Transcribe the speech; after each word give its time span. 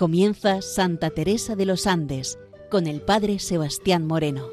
Comienza 0.00 0.62
Santa 0.62 1.10
Teresa 1.10 1.56
de 1.56 1.66
los 1.66 1.86
Andes 1.86 2.38
con 2.70 2.86
el 2.86 3.02
Padre 3.02 3.38
Sebastián 3.38 4.06
Moreno. 4.06 4.48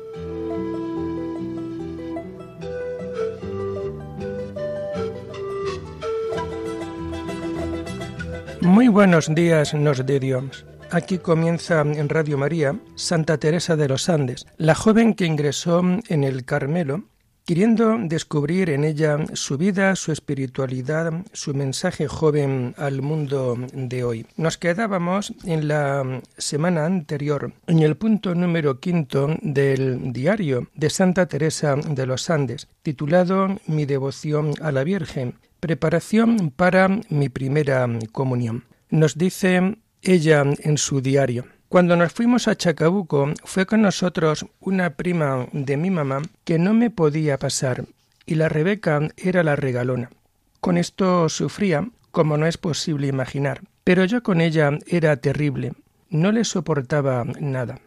Muy 8.59 8.89
buenos 8.89 9.33
días 9.33 9.73
nos 9.73 10.05
de 10.05 10.19
Dios. 10.19 10.65
Aquí 10.91 11.17
comienza 11.17 11.79
en 11.79 12.09
Radio 12.09 12.37
María 12.37 12.77
Santa 12.95 13.37
Teresa 13.37 13.77
de 13.77 13.87
los 13.87 14.09
Andes, 14.09 14.45
la 14.57 14.75
joven 14.75 15.13
que 15.13 15.23
ingresó 15.23 15.79
en 16.09 16.25
el 16.25 16.43
Carmelo 16.43 17.05
queriendo 17.47 17.97
descubrir 17.97 18.69
en 18.69 18.83
ella 18.83 19.17
su 19.31 19.57
vida, 19.57 19.95
su 19.95 20.11
espiritualidad, 20.11 21.13
su 21.31 21.53
mensaje 21.53 22.05
joven 22.05 22.75
al 22.77 23.01
mundo 23.01 23.55
de 23.71 24.03
hoy. 24.03 24.25
Nos 24.35 24.57
quedábamos 24.57 25.33
en 25.45 25.69
la 25.69 26.21
semana 26.37 26.85
anterior 26.85 27.53
en 27.67 27.79
el 27.79 27.95
punto 27.95 28.35
número 28.35 28.81
quinto 28.81 29.29
del 29.41 30.11
diario 30.11 30.67
de 30.75 30.89
Santa 30.89 31.25
Teresa 31.27 31.77
de 31.77 32.05
los 32.05 32.29
Andes, 32.29 32.67
titulado 32.83 33.57
Mi 33.65 33.85
devoción 33.85 34.53
a 34.59 34.73
la 34.73 34.83
Virgen, 34.83 35.35
preparación 35.61 36.51
para 36.53 36.89
mi 37.07 37.29
primera 37.29 37.87
comunión. 38.11 38.65
Nos 38.89 39.17
dice 39.17 39.77
ella 40.01 40.43
en 40.59 40.77
su 40.77 40.99
diario. 40.99 41.45
Cuando 41.69 41.97
nos 41.97 42.13
fuimos 42.13 42.47
a 42.47 42.55
Chacabuco 42.55 43.33
fue 43.43 43.65
con 43.65 43.81
nosotros 43.81 44.45
una 44.61 44.91
prima 44.91 45.47
de 45.51 45.75
mi 45.75 45.89
mamá 45.89 46.21
que 46.45 46.59
no 46.59 46.73
me 46.73 46.89
podía 46.89 47.37
pasar 47.37 47.83
y 48.25 48.35
la 48.35 48.47
Rebeca 48.47 49.01
era 49.17 49.43
la 49.43 49.57
regalona. 49.57 50.09
Con 50.61 50.77
esto 50.77 51.27
sufría, 51.27 51.89
como 52.11 52.37
no 52.37 52.47
es 52.47 52.57
posible 52.57 53.07
imaginar, 53.07 53.63
pero 53.83 54.05
yo 54.05 54.23
con 54.23 54.39
ella 54.39 54.79
era 54.87 55.17
terrible, 55.17 55.73
no 56.09 56.31
le 56.31 56.45
soportaba 56.45 57.25
nada. 57.25 57.81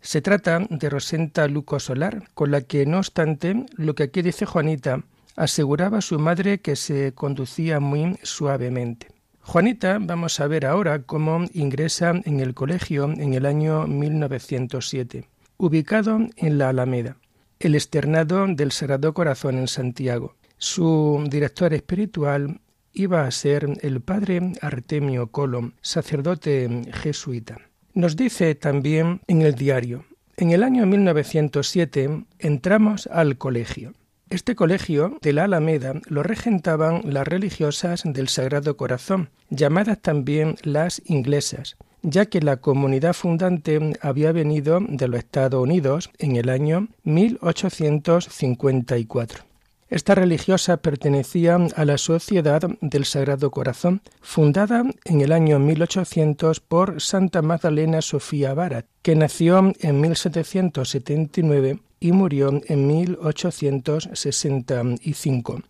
Se 0.00 0.22
trata 0.22 0.60
de 0.70 0.88
Rosenta 0.88 1.48
Luco 1.48 1.80
Solar, 1.80 2.30
con 2.32 2.50
la 2.50 2.62
que, 2.62 2.86
no 2.86 2.96
obstante, 2.96 3.66
lo 3.76 3.94
que 3.94 4.04
aquí 4.04 4.22
dice 4.22 4.46
Juanita, 4.46 5.02
aseguraba 5.36 6.00
su 6.00 6.18
madre 6.18 6.60
que 6.60 6.76
se 6.76 7.12
conducía 7.12 7.78
muy 7.78 8.18
suavemente. 8.22 9.17
Juanita, 9.48 9.96
vamos 9.98 10.40
a 10.40 10.46
ver 10.46 10.66
ahora 10.66 11.04
cómo 11.04 11.46
ingresa 11.54 12.12
en 12.26 12.40
el 12.40 12.52
colegio 12.52 13.04
en 13.04 13.32
el 13.32 13.46
año 13.46 13.86
1907, 13.86 15.24
ubicado 15.56 16.18
en 16.36 16.58
la 16.58 16.68
Alameda, 16.68 17.16
el 17.58 17.74
externado 17.74 18.46
del 18.46 18.72
Sagrado 18.72 19.14
Corazón 19.14 19.56
en 19.56 19.66
Santiago. 19.66 20.34
Su 20.58 21.24
director 21.30 21.72
espiritual 21.72 22.60
iba 22.92 23.24
a 23.24 23.30
ser 23.30 23.66
el 23.80 24.02
padre 24.02 24.52
Artemio 24.60 25.28
Colom, 25.28 25.72
sacerdote 25.80 26.82
jesuita. 26.92 27.56
Nos 27.94 28.16
dice 28.16 28.54
también 28.54 29.22
en 29.28 29.40
el 29.40 29.54
diario, 29.54 30.04
en 30.36 30.50
el 30.50 30.62
año 30.62 30.84
1907 30.84 32.26
entramos 32.38 33.06
al 33.06 33.38
colegio. 33.38 33.94
Este 34.30 34.54
colegio 34.54 35.16
de 35.22 35.32
la 35.32 35.44
Alameda 35.44 35.94
lo 36.06 36.22
regentaban 36.22 37.00
las 37.04 37.26
religiosas 37.26 38.02
del 38.04 38.28
Sagrado 38.28 38.76
Corazón, 38.76 39.30
llamadas 39.48 40.02
también 40.02 40.56
las 40.62 41.00
inglesas, 41.06 41.78
ya 42.02 42.26
que 42.26 42.42
la 42.42 42.58
comunidad 42.58 43.14
fundante 43.14 43.94
había 44.02 44.32
venido 44.32 44.80
de 44.86 45.08
los 45.08 45.20
Estados 45.20 45.62
Unidos 45.62 46.10
en 46.18 46.36
el 46.36 46.50
año 46.50 46.88
1854. 47.04 49.44
Estas 49.88 50.18
religiosas 50.18 50.80
pertenecían 50.80 51.70
a 51.74 51.86
la 51.86 51.96
Sociedad 51.96 52.60
del 52.82 53.06
Sagrado 53.06 53.50
Corazón, 53.50 54.02
fundada 54.20 54.84
en 55.06 55.22
el 55.22 55.32
año 55.32 55.58
1800 55.58 56.60
por 56.60 57.00
Santa 57.00 57.40
Magdalena 57.40 58.02
Sofía 58.02 58.52
Barat, 58.52 58.84
que 59.00 59.14
nació 59.14 59.72
en 59.80 60.00
1779 60.02 61.78
y 62.00 62.12
murió 62.12 62.62
en 62.66 62.86
1865. 62.86 65.62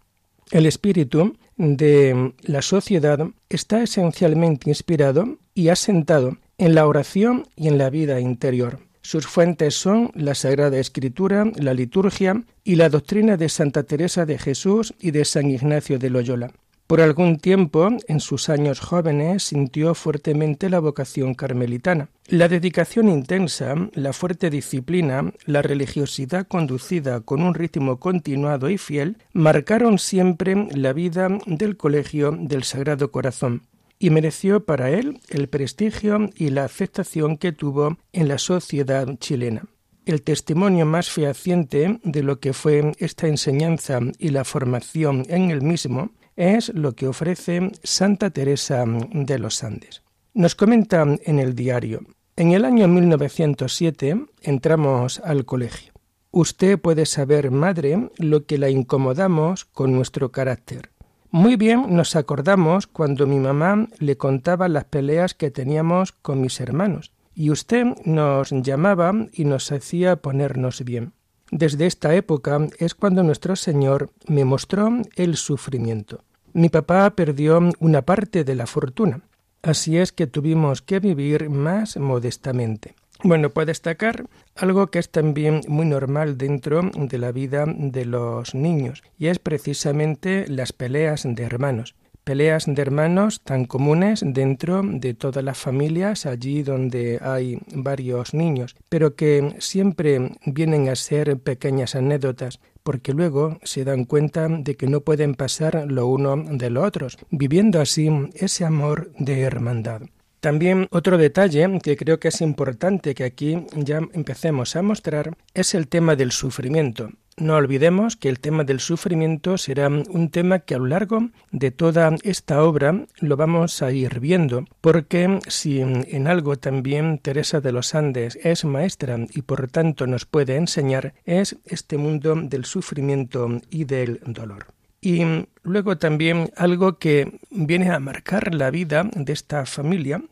El 0.50 0.66
espíritu 0.66 1.37
de 1.56 2.34
la 2.43 2.62
sociedad 2.62 3.21
está 3.49 3.83
esencialmente 3.83 4.71
inspirado 4.71 5.38
y 5.55 5.69
asentado 5.69 6.37
en 6.56 6.75
la 6.75 6.87
oración 6.87 7.47
y 7.56 7.69
en 7.69 7.77
la 7.78 7.91
vida 7.91 8.21
interior. 8.21 8.81
Sus 9.03 9.27
fuentes 9.27 9.75
son 9.75 10.11
la 10.15 10.34
Sagrada 10.34 10.78
Escritura, 10.78 11.44
la 11.56 11.75
liturgia 11.75 12.43
y 12.65 12.75
la 12.75 12.88
doctrina 12.88 13.37
de 13.37 13.49
Santa 13.49 13.84
Teresa 13.84 14.27
de 14.27 14.38
Jesús 14.38 14.94
y 15.00 15.12
de 15.12 15.25
San 15.25 15.50
Ignacio 15.50 15.99
de 15.99 16.11
Loyola. 16.11 16.53
Por 16.88 17.03
algún 17.03 17.37
tiempo, 17.37 17.91
en 18.09 18.19
sus 18.19 18.49
años 18.49 18.81
jóvenes, 18.81 19.43
sintió 19.43 19.94
fuertemente 19.94 20.71
la 20.71 20.81
vocación 20.81 21.34
carmelitana. 21.34 22.09
La 22.28 22.49
dedicación 22.49 23.10
intensa, 23.10 23.75
la 23.93 24.15
fuerte 24.15 24.49
disciplina, 24.49 25.31
la 25.44 25.60
religiosidad 25.60 26.47
conducida 26.49 27.21
con 27.21 27.43
un 27.43 27.53
ritmo 27.53 28.00
continuado 28.00 28.71
y 28.71 28.78
fiel, 28.78 29.19
marcaron 29.34 29.99
siempre 29.99 30.66
la 30.75 30.94
vida 30.94 31.28
del 31.44 31.76
Colegio 31.76 32.31
del 32.32 32.65
Sagrado 32.65 33.10
Corazón 33.12 33.65
y 33.99 34.09
mereció 34.09 34.65
para 34.65 34.88
él 34.88 35.20
el 35.28 35.49
prestigio 35.49 36.31
y 36.37 36.49
la 36.49 36.65
aceptación 36.65 37.37
que 37.37 37.53
tuvo 37.53 37.99
en 38.15 38.28
la 38.28 38.38
sociedad 38.38 39.06
chilena. 39.19 39.66
El 40.06 40.22
testimonio 40.22 40.87
más 40.87 41.10
fehaciente 41.10 42.00
de 42.03 42.22
lo 42.22 42.41
que 42.41 42.55
fue 42.55 42.94
esta 42.97 43.28
enseñanza 43.28 44.00
y 44.19 44.31
la 44.31 44.44
formación 44.44 45.26
en 45.28 45.50
el 45.50 45.60
mismo 45.60 46.12
es 46.38 46.72
lo 46.72 46.94
que 46.94 47.09
ofrece 47.09 47.72
Santa 47.82 48.31
Teresa 48.31 48.84
de 48.87 49.38
los 49.38 49.65
Andes. 49.65 50.03
Nos 50.34 50.54
comenta 50.54 51.04
en 51.25 51.38
el 51.41 51.54
diario, 51.54 52.03
en 52.37 52.53
el 52.53 52.65
año 52.65 52.87
1907 52.87 54.26
entramos 54.43 55.21
al 55.25 55.44
colegio. 55.44 55.93
Usted 56.31 56.78
puede 56.78 57.04
saber, 57.04 57.50
madre, 57.50 58.10
lo 58.19 58.47
que 58.47 58.59
la 58.59 58.71
incomodamos 58.71 59.65
con 59.65 59.93
nuestro 59.93 60.31
carácter. 60.31 60.93
Muy 61.31 61.56
bien 61.56 61.97
nos 61.97 62.15
acordamos 62.15 62.87
cuando 62.87 63.26
mi 63.26 63.41
mamá 63.41 63.88
le 63.99 64.16
contaba 64.16 64.69
las 64.69 64.84
peleas 64.84 65.34
que 65.34 65.50
teníamos 65.50 66.12
con 66.12 66.41
mis 66.41 66.60
hermanos, 66.60 67.10
y 67.34 67.50
usted 67.50 67.87
nos 68.05 68.50
llamaba 68.50 69.12
y 69.32 69.44
nos 69.44 69.72
hacía 69.72 70.15
ponernos 70.15 70.84
bien. 70.84 71.15
Desde 71.50 71.87
esta 71.87 72.15
época 72.15 72.69
es 72.78 72.94
cuando 72.94 73.25
nuestro 73.25 73.56
Señor 73.56 74.10
me 74.28 74.44
mostró 74.44 74.91
el 75.16 75.37
sufrimiento. 75.37 76.22
Mi 76.53 76.69
papá 76.69 77.11
perdió 77.11 77.61
una 77.79 78.03
parte 78.03 78.45
de 78.45 78.55
la 78.55 78.67
fortuna, 78.67 79.21
así 79.63 79.99
es 79.99 80.13
que 80.13 80.27
tuvimos 80.27 80.83
que 80.83 80.99
vivir 81.01 81.51
más 81.51 81.97
modestamente. 81.97 82.95
Bueno, 83.25 83.51
puedo 83.51 83.67
destacar 83.67 84.27
algo 84.55 84.89
que 84.89 85.01
es 85.01 85.11
también 85.11 85.61
muy 85.67 85.87
normal 85.87 86.39
dentro 86.39 86.83
de 86.95 87.19
la 87.19 87.33
vida 87.33 87.65
de 87.67 88.05
los 88.05 88.55
niños, 88.55 89.03
y 89.19 89.27
es 89.27 89.39
precisamente 89.39 90.47
las 90.49 90.73
peleas 90.73 91.25
de 91.25 91.43
hermanos 91.43 91.97
peleas 92.28 92.66
de 92.66 92.83
hermanos 92.83 93.41
tan 93.41 93.65
comunes 93.65 94.21
dentro 94.22 94.83
de 94.84 95.15
todas 95.15 95.43
las 95.43 95.56
familias 95.56 96.27
allí 96.27 96.62
donde 96.62 97.19
hay 97.22 97.59
varios 97.72 98.34
niños, 98.34 98.77
pero 98.91 99.15
que 99.16 99.55
siempre 99.61 100.33
vienen 100.44 100.91
a 100.91 100.94
ser 100.94 101.38
pequeñas 101.38 101.94
anécdotas, 101.94 102.61
porque 102.83 103.15
luego 103.15 103.56
se 103.62 103.83
dan 103.83 104.05
cuenta 104.05 104.47
de 104.47 104.77
que 104.77 104.88
no 104.88 105.00
pueden 105.00 105.37
pasar 105.37 105.91
lo 105.91 106.06
uno 106.06 106.37
de 106.37 106.69
lo 106.69 106.83
otros, 106.83 107.17
viviendo 107.31 107.81
así 107.81 108.11
ese 108.34 108.67
amor 108.67 109.11
de 109.19 109.41
hermandad. 109.41 110.03
También 110.41 110.87
otro 110.91 111.17
detalle 111.17 111.67
que 111.82 111.97
creo 111.97 112.20
que 112.20 112.29
es 112.29 112.43
importante 112.43 113.14
que 113.14 113.25
aquí 113.25 113.64
ya 113.75 114.03
empecemos 114.12 114.76
a 114.76 114.82
mostrar 114.82 115.35
es 115.55 115.75
el 115.75 115.88
tema 115.88 116.14
del 116.14 116.32
sufrimiento. 116.32 117.08
No 117.40 117.55
olvidemos 117.55 118.17
que 118.17 118.29
el 118.29 118.40
tema 118.40 118.64
del 118.64 118.81
sufrimiento 118.81 119.58
será 119.58 119.88
un 119.88 120.31
tema 120.31 120.58
que 120.58 120.75
a 120.75 120.79
lo 120.79 120.87
largo 120.87 121.31
de 121.52 121.70
toda 121.70 122.17
esta 122.25 122.64
obra 122.64 123.05
lo 123.20 123.37
vamos 123.37 123.81
a 123.81 123.93
ir 123.93 124.19
viendo, 124.19 124.64
porque 124.81 125.38
si 125.46 125.81
en 125.81 126.26
algo 126.26 126.56
también 126.56 127.19
Teresa 127.19 127.61
de 127.61 127.70
los 127.70 127.94
Andes 127.94 128.37
es 128.43 128.64
maestra 128.64 129.19
y 129.32 129.43
por 129.43 129.70
tanto 129.70 130.08
nos 130.08 130.26
puede 130.26 130.56
enseñar, 130.56 131.14
es 131.25 131.56
este 131.64 131.96
mundo 131.96 132.35
del 132.35 132.64
sufrimiento 132.64 133.49
y 133.70 133.84
del 133.84 134.20
dolor. 134.26 134.67
Y 135.00 135.23
luego 135.62 135.96
también 135.96 136.50
algo 136.56 136.99
que 136.99 137.38
viene 137.50 137.91
a 137.91 138.00
marcar 138.00 138.52
la 138.52 138.73
vida 138.73 139.08
de 139.14 139.32
esta 139.32 139.64
familia 139.64 140.23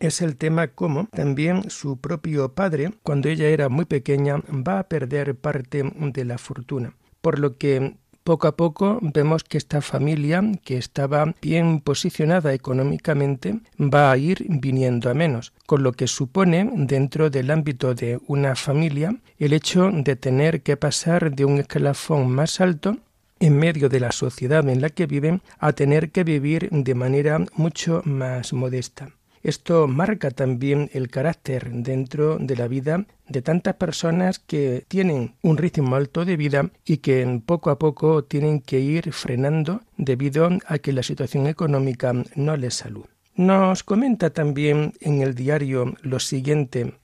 es 0.00 0.22
el 0.22 0.36
tema 0.36 0.68
cómo 0.68 1.08
también 1.12 1.70
su 1.70 1.98
propio 1.98 2.54
padre, 2.54 2.92
cuando 3.02 3.28
ella 3.28 3.48
era 3.48 3.68
muy 3.68 3.84
pequeña, 3.84 4.42
va 4.48 4.80
a 4.80 4.88
perder 4.88 5.34
parte 5.36 5.82
de 5.84 6.24
la 6.24 6.38
fortuna. 6.38 6.94
Por 7.20 7.38
lo 7.38 7.56
que 7.56 7.96
poco 8.28 8.46
a 8.46 8.56
poco 8.56 8.98
vemos 9.00 9.42
que 9.42 9.56
esta 9.56 9.80
familia, 9.80 10.42
que 10.62 10.76
estaba 10.76 11.32
bien 11.40 11.80
posicionada 11.80 12.52
económicamente, 12.52 13.60
va 13.80 14.10
a 14.10 14.18
ir 14.18 14.44
viniendo 14.50 15.08
a 15.08 15.14
menos, 15.14 15.54
con 15.64 15.82
lo 15.82 15.92
que 15.92 16.06
supone 16.06 16.70
dentro 16.74 17.30
del 17.30 17.50
ámbito 17.50 17.94
de 17.94 18.20
una 18.26 18.54
familia 18.54 19.16
el 19.38 19.54
hecho 19.54 19.90
de 19.90 20.14
tener 20.14 20.62
que 20.62 20.76
pasar 20.76 21.34
de 21.34 21.46
un 21.46 21.58
escalafón 21.58 22.30
más 22.30 22.60
alto 22.60 22.98
en 23.40 23.56
medio 23.56 23.88
de 23.88 24.00
la 24.00 24.12
sociedad 24.12 24.68
en 24.68 24.82
la 24.82 24.90
que 24.90 25.06
viven 25.06 25.40
a 25.58 25.72
tener 25.72 26.10
que 26.10 26.24
vivir 26.24 26.68
de 26.70 26.94
manera 26.94 27.38
mucho 27.54 28.02
más 28.04 28.52
modesta. 28.52 29.17
Esto 29.42 29.86
marca 29.86 30.30
también 30.30 30.90
el 30.92 31.08
carácter 31.08 31.70
dentro 31.70 32.38
de 32.38 32.56
la 32.56 32.68
vida 32.68 33.06
de 33.28 33.42
tantas 33.42 33.74
personas 33.74 34.38
que 34.38 34.84
tienen 34.88 35.34
un 35.42 35.56
ritmo 35.56 35.96
alto 35.96 36.24
de 36.24 36.36
vida 36.36 36.70
y 36.84 36.98
que 36.98 37.40
poco 37.44 37.70
a 37.70 37.78
poco 37.78 38.24
tienen 38.24 38.60
que 38.60 38.80
ir 38.80 39.12
frenando 39.12 39.82
debido 39.96 40.48
a 40.66 40.78
que 40.78 40.92
la 40.92 41.02
situación 41.02 41.46
económica 41.46 42.12
no 42.34 42.56
les 42.56 42.74
salud. 42.74 43.04
Nos 43.36 43.84
comenta 43.84 44.30
también 44.30 44.94
en 45.00 45.22
el 45.22 45.34
diario 45.34 45.94
lo 46.02 46.18
siguiente. 46.18 46.94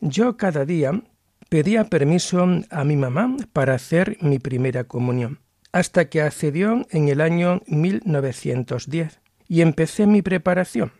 Yo 0.00 0.36
cada 0.36 0.64
día 0.64 1.02
pedía 1.48 1.84
permiso 1.84 2.46
a 2.70 2.84
mi 2.84 2.96
mamá 2.96 3.36
para 3.52 3.74
hacer 3.74 4.16
mi 4.20 4.38
primera 4.38 4.84
comunión, 4.84 5.40
hasta 5.72 6.08
que 6.08 6.22
accedió 6.22 6.86
en 6.90 7.08
el 7.08 7.20
año 7.20 7.60
1910 7.66 9.18
y 9.48 9.62
empecé 9.62 10.06
mi 10.06 10.22
preparación. 10.22 10.92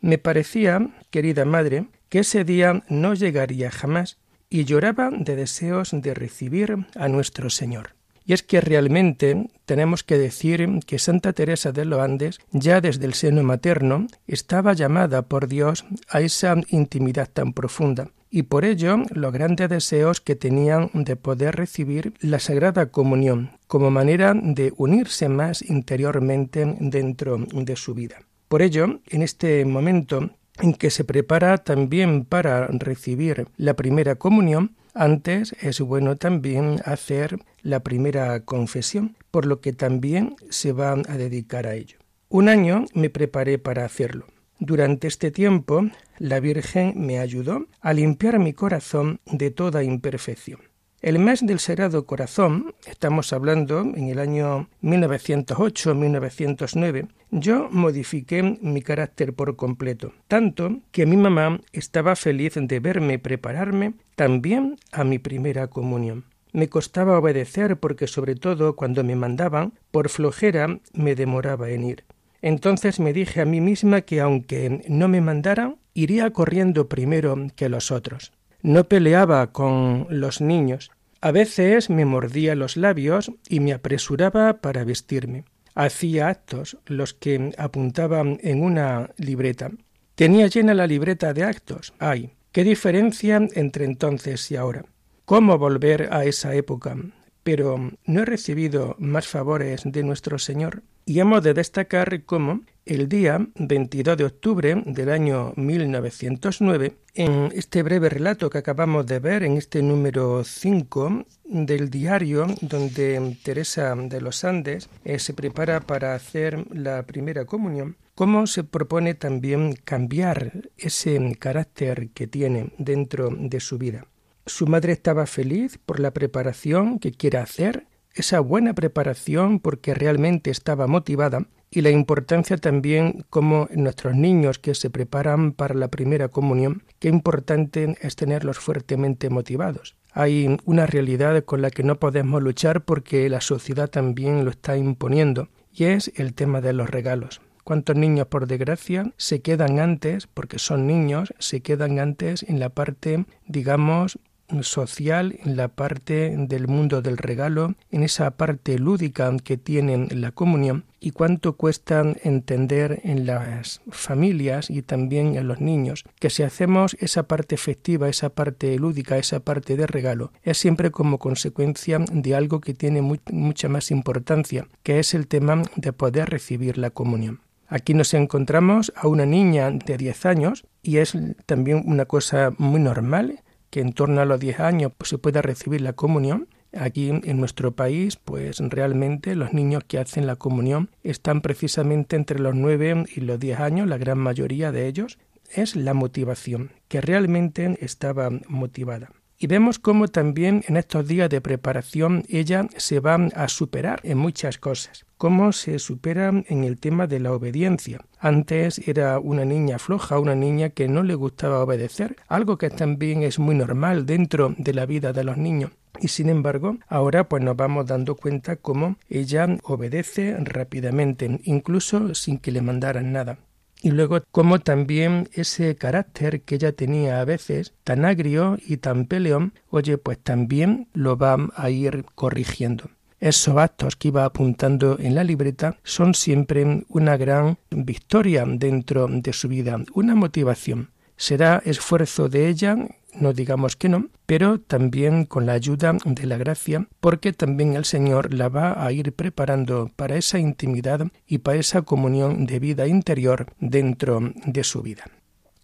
Me 0.00 0.18
parecía, 0.18 0.90
querida 1.10 1.44
madre, 1.44 1.86
que 2.08 2.20
ese 2.20 2.44
día 2.44 2.82
no 2.88 3.14
llegaría 3.14 3.70
jamás 3.70 4.18
y 4.48 4.64
lloraba 4.64 5.10
de 5.10 5.36
deseos 5.36 5.90
de 5.92 6.14
recibir 6.14 6.86
a 6.94 7.08
nuestro 7.08 7.50
Señor. 7.50 7.96
Y 8.24 8.32
es 8.32 8.42
que 8.42 8.60
realmente 8.60 9.48
tenemos 9.66 10.02
que 10.02 10.18
decir 10.18 10.68
que 10.84 10.98
Santa 10.98 11.32
Teresa 11.32 11.70
de 11.70 11.84
los 11.84 12.00
Andes, 12.00 12.40
ya 12.50 12.80
desde 12.80 13.06
el 13.06 13.14
seno 13.14 13.44
materno, 13.44 14.08
estaba 14.26 14.72
llamada 14.72 15.22
por 15.22 15.46
Dios 15.46 15.84
a 16.08 16.20
esa 16.20 16.56
intimidad 16.68 17.30
tan 17.32 17.52
profunda, 17.52 18.10
y 18.28 18.42
por 18.42 18.64
ello 18.64 18.96
los 19.10 19.32
grandes 19.32 19.68
deseos 19.68 20.20
que 20.20 20.34
tenían 20.34 20.90
de 20.92 21.14
poder 21.14 21.54
recibir 21.54 22.14
la 22.20 22.40
Sagrada 22.40 22.90
Comunión 22.90 23.52
como 23.68 23.92
manera 23.92 24.34
de 24.34 24.72
unirse 24.76 25.28
más 25.28 25.62
interiormente 25.62 26.76
dentro 26.80 27.38
de 27.38 27.76
su 27.76 27.94
vida. 27.94 28.18
Por 28.48 28.62
ello, 28.62 29.00
en 29.08 29.22
este 29.22 29.64
momento 29.64 30.30
en 30.60 30.72
que 30.72 30.90
se 30.90 31.04
prepara 31.04 31.58
también 31.58 32.24
para 32.24 32.66
recibir 32.68 33.48
la 33.56 33.74
primera 33.74 34.14
comunión, 34.14 34.76
antes 34.94 35.54
es 35.60 35.80
bueno 35.80 36.16
también 36.16 36.80
hacer 36.84 37.38
la 37.62 37.80
primera 37.80 38.40
confesión, 38.40 39.16
por 39.30 39.44
lo 39.46 39.60
que 39.60 39.72
también 39.72 40.36
se 40.48 40.72
va 40.72 40.92
a 40.92 41.16
dedicar 41.16 41.66
a 41.66 41.74
ello. 41.74 41.98
Un 42.28 42.48
año 42.48 42.86
me 42.94 43.10
preparé 43.10 43.58
para 43.58 43.84
hacerlo. 43.84 44.26
Durante 44.58 45.06
este 45.06 45.30
tiempo, 45.30 45.82
la 46.18 46.40
Virgen 46.40 46.94
me 46.96 47.18
ayudó 47.18 47.66
a 47.80 47.92
limpiar 47.92 48.38
mi 48.38 48.54
corazón 48.54 49.20
de 49.26 49.50
toda 49.50 49.82
imperfección. 49.82 50.60
El 51.06 51.18
mes 51.20 51.46
del 51.46 51.60
Sagrado 51.60 52.04
Corazón, 52.04 52.74
estamos 52.84 53.32
hablando 53.32 53.82
en 53.82 54.08
el 54.08 54.18
año 54.18 54.68
1908-1909, 54.82 57.06
yo 57.30 57.68
modifiqué 57.70 58.58
mi 58.60 58.82
carácter 58.82 59.32
por 59.32 59.54
completo, 59.54 60.10
tanto 60.26 60.80
que 60.90 61.06
mi 61.06 61.16
mamá 61.16 61.60
estaba 61.72 62.16
feliz 62.16 62.54
de 62.56 62.80
verme 62.80 63.20
prepararme 63.20 63.94
también 64.16 64.80
a 64.90 65.04
mi 65.04 65.20
primera 65.20 65.68
comunión. 65.68 66.24
Me 66.52 66.68
costaba 66.68 67.20
obedecer 67.20 67.76
porque 67.76 68.08
sobre 68.08 68.34
todo 68.34 68.74
cuando 68.74 69.04
me 69.04 69.14
mandaban, 69.14 69.74
por 69.92 70.08
flojera 70.08 70.80
me 70.92 71.14
demoraba 71.14 71.70
en 71.70 71.84
ir. 71.84 72.02
Entonces 72.42 72.98
me 72.98 73.12
dije 73.12 73.42
a 73.42 73.44
mí 73.44 73.60
misma 73.60 74.00
que 74.00 74.20
aunque 74.20 74.82
no 74.88 75.06
me 75.06 75.20
mandaran, 75.20 75.76
iría 75.94 76.32
corriendo 76.32 76.88
primero 76.88 77.36
que 77.54 77.68
los 77.68 77.92
otros. 77.92 78.32
No 78.62 78.84
peleaba 78.84 79.52
con 79.52 80.06
los 80.10 80.40
niños. 80.40 80.90
A 81.26 81.32
veces 81.32 81.90
me 81.90 82.04
mordía 82.04 82.54
los 82.54 82.76
labios 82.76 83.32
y 83.48 83.58
me 83.58 83.72
apresuraba 83.72 84.60
para 84.60 84.84
vestirme. 84.84 85.44
Hacía 85.74 86.28
actos, 86.28 86.78
los 86.86 87.14
que 87.14 87.52
apuntaba 87.58 88.20
en 88.20 88.62
una 88.62 89.10
libreta. 89.16 89.72
Tenía 90.14 90.46
llena 90.46 90.72
la 90.72 90.86
libreta 90.86 91.34
de 91.34 91.42
actos. 91.42 91.94
Ay, 91.98 92.34
qué 92.52 92.62
diferencia 92.62 93.44
entre 93.54 93.86
entonces 93.86 94.48
y 94.52 94.56
ahora. 94.56 94.84
¿Cómo 95.24 95.58
volver 95.58 96.10
a 96.12 96.24
esa 96.24 96.54
época? 96.54 96.96
Pero 97.42 97.90
no 98.04 98.22
he 98.22 98.24
recibido 98.24 98.94
más 99.00 99.26
favores 99.26 99.82
de 99.84 100.04
nuestro 100.04 100.38
Señor. 100.38 100.84
Y 101.06 101.18
hemos 101.18 101.42
de 101.42 101.54
destacar 101.54 102.22
cómo 102.22 102.60
el 102.86 103.08
día 103.08 103.44
22 103.56 104.16
de 104.16 104.24
octubre 104.24 104.82
del 104.86 105.10
año 105.10 105.52
1909, 105.56 106.94
en 107.14 107.50
este 107.52 107.82
breve 107.82 108.08
relato 108.08 108.48
que 108.48 108.58
acabamos 108.58 109.06
de 109.06 109.18
ver, 109.18 109.42
en 109.42 109.56
este 109.56 109.82
número 109.82 110.44
5 110.44 111.26
del 111.44 111.90
diario, 111.90 112.46
donde 112.60 113.36
Teresa 113.42 113.94
de 113.96 114.20
los 114.20 114.44
Andes 114.44 114.88
eh, 115.04 115.18
se 115.18 115.34
prepara 115.34 115.80
para 115.80 116.14
hacer 116.14 116.64
la 116.72 117.02
primera 117.02 117.44
comunión, 117.44 117.96
cómo 118.14 118.46
se 118.46 118.62
propone 118.62 119.14
también 119.14 119.74
cambiar 119.84 120.52
ese 120.78 121.36
carácter 121.40 122.10
que 122.10 122.28
tiene 122.28 122.72
dentro 122.78 123.30
de 123.30 123.58
su 123.58 123.78
vida. 123.78 124.06
Su 124.46 124.68
madre 124.68 124.92
estaba 124.92 125.26
feliz 125.26 125.76
por 125.84 125.98
la 125.98 126.12
preparación 126.12 127.00
que 127.00 127.10
quiere 127.10 127.38
hacer, 127.38 127.88
esa 128.16 128.40
buena 128.40 128.74
preparación 128.74 129.60
porque 129.60 129.94
realmente 129.94 130.50
estaba 130.50 130.86
motivada 130.86 131.46
y 131.70 131.82
la 131.82 131.90
importancia 131.90 132.56
también 132.56 133.24
como 133.28 133.68
nuestros 133.74 134.14
niños 134.14 134.58
que 134.58 134.74
se 134.74 134.88
preparan 134.88 135.52
para 135.52 135.74
la 135.74 135.88
primera 135.88 136.28
comunión, 136.28 136.84
qué 136.98 137.08
importante 137.08 137.96
es 138.00 138.16
tenerlos 138.16 138.58
fuertemente 138.58 139.28
motivados. 139.30 139.96
Hay 140.12 140.56
una 140.64 140.86
realidad 140.86 141.44
con 141.44 141.60
la 141.60 141.70
que 141.70 141.82
no 141.82 142.00
podemos 142.00 142.42
luchar 142.42 142.84
porque 142.84 143.28
la 143.28 143.42
sociedad 143.42 143.88
también 143.90 144.44
lo 144.44 144.50
está 144.50 144.76
imponiendo 144.76 145.48
y 145.72 145.84
es 145.84 146.10
el 146.16 146.32
tema 146.32 146.62
de 146.62 146.72
los 146.72 146.88
regalos. 146.88 147.42
¿Cuántos 147.64 147.96
niños, 147.96 148.28
por 148.28 148.46
desgracia, 148.46 149.12
se 149.16 149.42
quedan 149.42 149.80
antes, 149.80 150.28
porque 150.28 150.60
son 150.60 150.86
niños, 150.86 151.34
se 151.40 151.62
quedan 151.62 151.98
antes 151.98 152.44
en 152.44 152.60
la 152.60 152.70
parte, 152.70 153.26
digamos, 153.46 154.20
social, 154.62 155.38
en 155.44 155.56
la 155.56 155.68
parte 155.68 156.34
del 156.36 156.68
mundo 156.68 157.02
del 157.02 157.16
regalo, 157.16 157.74
en 157.90 158.02
esa 158.02 158.30
parte 158.32 158.78
lúdica 158.78 159.34
que 159.42 159.56
tienen 159.56 160.08
la 160.10 160.32
comunión 160.32 160.84
y 161.00 161.10
cuánto 161.10 161.56
cuesta 161.56 162.04
entender 162.22 163.00
en 163.04 163.26
las 163.26 163.80
familias 163.90 164.70
y 164.70 164.82
también 164.82 165.36
en 165.36 165.46
los 165.46 165.60
niños 165.60 166.04
que 166.18 166.30
si 166.30 166.42
hacemos 166.42 166.96
esa 167.00 167.24
parte 167.24 167.56
festiva, 167.56 168.08
esa 168.08 168.30
parte 168.30 168.76
lúdica, 168.78 169.18
esa 169.18 169.40
parte 169.40 169.76
de 169.76 169.86
regalo, 169.86 170.32
es 170.42 170.58
siempre 170.58 170.90
como 170.90 171.18
consecuencia 171.18 171.98
de 172.10 172.34
algo 172.34 172.60
que 172.60 172.74
tiene 172.74 173.02
mucha 173.02 173.68
más 173.68 173.90
importancia, 173.90 174.66
que 174.82 174.98
es 174.98 175.14
el 175.14 175.26
tema 175.26 175.62
de 175.76 175.92
poder 175.92 176.30
recibir 176.30 176.78
la 176.78 176.90
comunión. 176.90 177.40
Aquí 177.68 177.94
nos 177.94 178.14
encontramos 178.14 178.92
a 178.94 179.08
una 179.08 179.26
niña 179.26 179.70
de 179.70 179.96
10 179.96 180.26
años 180.26 180.64
y 180.82 180.98
es 180.98 181.18
también 181.46 181.82
una 181.84 182.04
cosa 182.04 182.52
muy 182.58 182.80
normal 182.80 183.42
que 183.76 183.82
en 183.82 183.92
torno 183.92 184.22
a 184.22 184.24
los 184.24 184.40
10 184.40 184.60
años 184.60 184.92
pues, 184.96 185.10
se 185.10 185.18
pueda 185.18 185.42
recibir 185.42 185.82
la 185.82 185.92
comunión. 185.92 186.48
Aquí 186.72 187.10
en 187.10 187.38
nuestro 187.38 187.72
país, 187.72 188.16
pues 188.16 188.58
realmente 188.58 189.36
los 189.36 189.52
niños 189.52 189.84
que 189.86 189.98
hacen 189.98 190.26
la 190.26 190.36
comunión 190.36 190.88
están 191.02 191.42
precisamente 191.42 192.16
entre 192.16 192.38
los 192.38 192.54
9 192.54 193.04
y 193.14 193.20
los 193.20 193.38
10 193.38 193.60
años, 193.60 193.86
la 193.86 193.98
gran 193.98 194.16
mayoría 194.16 194.72
de 194.72 194.86
ellos, 194.86 195.18
es 195.54 195.76
la 195.76 195.92
motivación, 195.92 196.70
que 196.88 197.02
realmente 197.02 197.76
estaba 197.82 198.30
motivada. 198.48 199.10
Y 199.38 199.48
vemos 199.48 199.78
cómo 199.78 200.08
también 200.08 200.64
en 200.66 200.78
estos 200.78 201.06
días 201.06 201.28
de 201.28 201.42
preparación 201.42 202.24
ella 202.28 202.68
se 202.76 203.00
va 203.00 203.16
a 203.34 203.48
superar 203.48 204.00
en 204.02 204.16
muchas 204.16 204.56
cosas. 204.56 205.04
Cómo 205.18 205.52
se 205.52 205.78
supera 205.78 206.28
en 206.28 206.64
el 206.64 206.78
tema 206.78 207.06
de 207.06 207.20
la 207.20 207.32
obediencia. 207.32 208.00
Antes 208.18 208.86
era 208.88 209.18
una 209.18 209.44
niña 209.44 209.78
floja, 209.78 210.18
una 210.18 210.34
niña 210.34 210.70
que 210.70 210.88
no 210.88 211.02
le 211.02 211.14
gustaba 211.14 211.60
obedecer, 211.60 212.16
algo 212.28 212.56
que 212.56 212.70
también 212.70 213.22
es 213.22 213.38
muy 213.38 213.54
normal 213.54 214.06
dentro 214.06 214.54
de 214.56 214.74
la 214.74 214.86
vida 214.86 215.12
de 215.12 215.24
los 215.24 215.36
niños. 215.36 215.70
Y 216.00 216.08
sin 216.08 216.28
embargo, 216.28 216.76
ahora 216.88 217.28
pues 217.28 217.42
nos 217.42 217.56
vamos 217.56 217.86
dando 217.86 218.16
cuenta 218.16 218.56
cómo 218.56 218.96
ella 219.08 219.48
obedece 219.64 220.36
rápidamente, 220.38 221.40
incluso 221.44 222.14
sin 222.14 222.38
que 222.38 222.52
le 222.52 222.62
mandaran 222.62 223.12
nada. 223.12 223.38
Y 223.86 223.92
luego 223.92 224.20
como 224.32 224.58
también 224.58 225.28
ese 225.32 225.76
carácter 225.76 226.40
que 226.40 226.56
ella 226.56 226.72
tenía 226.72 227.20
a 227.20 227.24
veces, 227.24 227.72
tan 227.84 228.04
agrio 228.04 228.58
y 228.66 228.78
tan 228.78 229.06
peleón, 229.06 229.52
oye, 229.70 229.96
pues 229.96 230.18
también 230.18 230.88
lo 230.92 231.16
va 231.16 231.36
a 231.54 231.70
ir 231.70 232.04
corrigiendo. 232.16 232.90
Esos 233.20 233.56
actos 233.56 233.94
que 233.94 234.08
iba 234.08 234.24
apuntando 234.24 234.98
en 234.98 235.14
la 235.14 235.22
libreta 235.22 235.76
son 235.84 236.14
siempre 236.14 236.82
una 236.88 237.16
gran 237.16 237.58
victoria 237.70 238.44
dentro 238.44 239.06
de 239.06 239.32
su 239.32 239.46
vida, 239.46 239.78
una 239.94 240.16
motivación. 240.16 240.90
Será 241.16 241.62
esfuerzo 241.64 242.28
de 242.28 242.48
ella 242.48 242.76
no 243.20 243.32
digamos 243.32 243.76
que 243.76 243.88
no, 243.88 244.08
pero 244.26 244.60
también 244.60 245.24
con 245.24 245.46
la 245.46 245.52
ayuda 245.52 245.96
de 246.04 246.26
la 246.26 246.36
gracia, 246.36 246.86
porque 247.00 247.32
también 247.32 247.74
el 247.74 247.84
Señor 247.84 248.34
la 248.34 248.48
va 248.48 248.84
a 248.84 248.90
ir 248.92 249.12
preparando 249.12 249.90
para 249.96 250.16
esa 250.16 250.38
intimidad 250.38 251.08
y 251.26 251.38
para 251.38 251.58
esa 251.58 251.82
comunión 251.82 252.46
de 252.46 252.60
vida 252.60 252.86
interior 252.86 253.52
dentro 253.58 254.20
de 254.44 254.62
su 254.64 254.82
vida. 254.82 255.04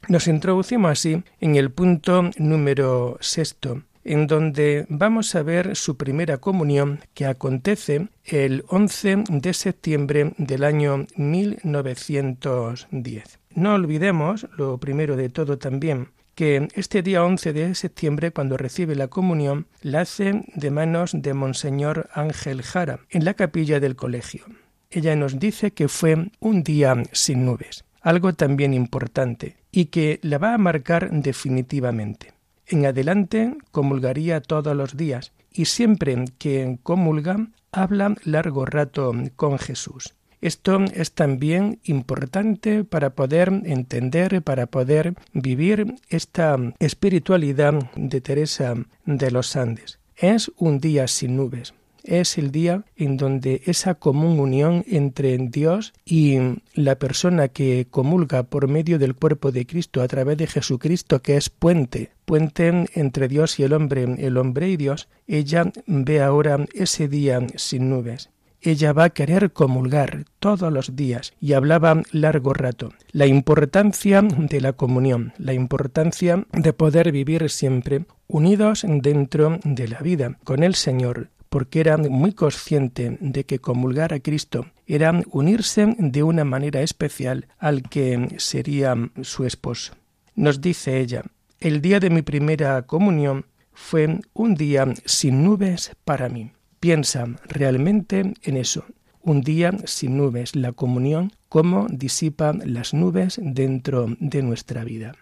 Nos 0.09 0.27
introducimos 0.27 0.91
así 0.91 1.23
en 1.41 1.57
el 1.57 1.71
punto 1.71 2.31
número 2.39 3.19
sexto, 3.21 3.83
en 4.05 4.27
donde 4.27 4.87
vamos 4.89 5.35
a 5.37 5.45
ver 5.45 5.77
su 5.77 5.97
primera 5.97 6.39
comunión 6.39 6.99
que 7.15 7.27
acontece 7.27 8.09
el 8.25 8.65
11 8.69 9.23
de 9.29 9.55
septiembre 9.55 10.35
del 10.39 10.65
año 10.65 11.07
1910. 11.17 13.42
No 13.55 13.75
olvidemos, 13.75 14.47
lo 14.57 14.79
primero 14.79 15.17
de 15.17 15.29
todo 15.29 15.59
también, 15.59 16.09
que 16.35 16.69
este 16.75 17.03
día 17.03 17.25
11 17.25 17.53
de 17.53 17.75
septiembre, 17.75 18.31
cuando 18.31 18.57
recibe 18.57 18.95
la 18.95 19.09
comunión, 19.09 19.67
la 19.83 20.03
hace 20.03 20.45
de 20.55 20.71
manos 20.71 21.13
de 21.15 21.35
Monseñor 21.35 22.09
Ángel 22.15 22.63
Jara, 22.63 23.01
en 23.11 23.25
la 23.25 23.35
capilla 23.35 23.81
del 23.81 23.97
colegio. 23.97 24.45
Ella 24.91 25.17
nos 25.17 25.39
dice 25.39 25.73
que 25.73 25.89
fue 25.89 26.31
un 26.41 26.63
día 26.63 27.03
sin 27.13 27.45
nubes, 27.45 27.85
algo 28.01 28.33
también 28.33 28.75
importante, 28.75 29.57
y 29.71 29.87
que 29.87 30.19
la 30.23 30.39
va 30.39 30.55
a 30.55 30.59
marcar 30.59 31.11
definitivamente. 31.11 32.33
En 32.67 32.87
adelante 32.87 33.55
comulgaría 33.71 34.41
todos 34.41 34.75
los 34.75 34.97
días, 34.97 35.33
y 35.51 35.67
siempre 35.67 36.25
que 36.39 36.79
comulga 36.83 37.49
habla 37.71 38.15
largo 38.25 38.65
rato 38.65 39.13
con 39.37 39.59
Jesús. 39.59 40.15
Esto 40.43 40.81
es 40.93 41.13
también 41.13 41.79
importante 41.85 42.83
para 42.83 43.11
poder 43.11 43.63
entender, 43.65 44.43
para 44.43 44.67
poder 44.67 45.15
vivir 45.33 45.95
esta 46.09 46.57
espiritualidad 46.81 47.75
de 47.95 48.21
Teresa 48.21 48.75
de 49.07 49.31
los 49.31 49.55
Andes. 49.55 50.01
Es 50.17 50.51
un 50.57 50.81
día 50.81 51.07
sin 51.07 51.37
nubes. 51.37 51.75
Es 52.03 52.39
el 52.39 52.51
día 52.51 52.85
en 52.97 53.19
donde 53.19 53.63
esa 53.67 53.95
común 53.95 54.41
unión 54.41 54.85
entre 54.89 55.39
Dios 55.39 55.95
y 56.05 56.39
la 56.75 56.97
persona 56.97 57.47
que 57.47 57.87
comulga 57.89 58.43
por 58.43 58.67
medio 58.67 58.99
del 58.99 59.15
cuerpo 59.15 59.53
de 59.53 59.65
Cristo 59.65 60.03
a 60.03 60.09
través 60.09 60.39
de 60.39 60.49
Jesucristo, 60.49 61.23
que 61.23 61.37
es 61.37 61.51
puente, 61.51 62.11
puente 62.25 62.89
entre 62.95 63.29
Dios 63.29 63.61
y 63.61 63.63
el 63.63 63.75
hombre, 63.75 64.17
el 64.19 64.37
hombre 64.37 64.69
y 64.71 64.77
Dios, 64.77 65.09
ella 65.29 65.71
ve 65.87 66.21
ahora 66.21 66.67
ese 66.75 67.07
día 67.07 67.47
sin 67.55 67.89
nubes 67.89 68.31
ella 68.63 68.93
va 68.93 69.05
a 69.05 69.11
querer 69.11 69.53
comulgar 69.53 70.25
todos 70.39 70.73
los 70.73 70.95
días 70.97 71.33
y 71.41 71.53
hablaba 71.53 72.03
largo 72.13 72.55
rato. 72.55 72.93
La 73.11 73.27
importancia 73.27 74.23
de 74.23 74.61
la 74.61 74.73
comunión, 74.73 75.33
la 75.39 75.53
importancia 75.53 76.47
de 76.53 76.73
poder 76.73 77.13
vivir 77.13 77.51
siempre 77.51 78.07
unidos 78.29 78.85
dentro 78.87 79.59
de 79.65 79.89
la 79.89 79.99
vida 80.01 80.39
con 80.45 80.63
el 80.63 80.75
Señor, 80.75 81.29
porque 81.49 81.81
era 81.81 81.99
muy 81.99 82.33
consciente 82.33 83.19
de 83.21 83.45
que 83.45 83.59
comulgar 83.59 84.15
a 84.15 84.21
Cristo 84.21 84.67
era 84.87 85.13
unirse 85.31 85.95
de 85.99 86.23
una 86.23 86.45
manera 86.45 86.81
especial 86.81 87.49
al 87.59 87.83
que 87.83 88.37
sería 88.39 88.95
su 89.23 89.45
esposo. 89.45 89.95
Nos 90.35 90.61
dice 90.61 91.01
ella, 91.01 91.25
el 91.61 91.83
día 91.83 92.01
de 92.01 92.11
mi 92.11 92.23
primera 92.23 92.83
comunión 92.83 93.47
fue 93.73 94.21
un 94.33 94.55
día 94.55 94.87
sin 95.05 95.45
nubes 95.45 95.93
para 96.05 96.29
mí. 96.29 96.53
Piensa 96.83 97.27
realmente 97.45 98.35
en 98.43 98.57
eso. 98.57 98.85
Un 99.21 99.43
día 99.43 99.71
sin 99.85 100.17
nubes, 100.17 100.57
la 100.57 100.73
comunión, 100.73 101.31
cómo 101.49 101.87
disipa 101.89 102.55
las 102.55 102.93
nubes 102.93 103.39
dentro 103.41 104.09
de 104.19 104.43
nuestra 104.43 104.83
vida. 104.83 105.15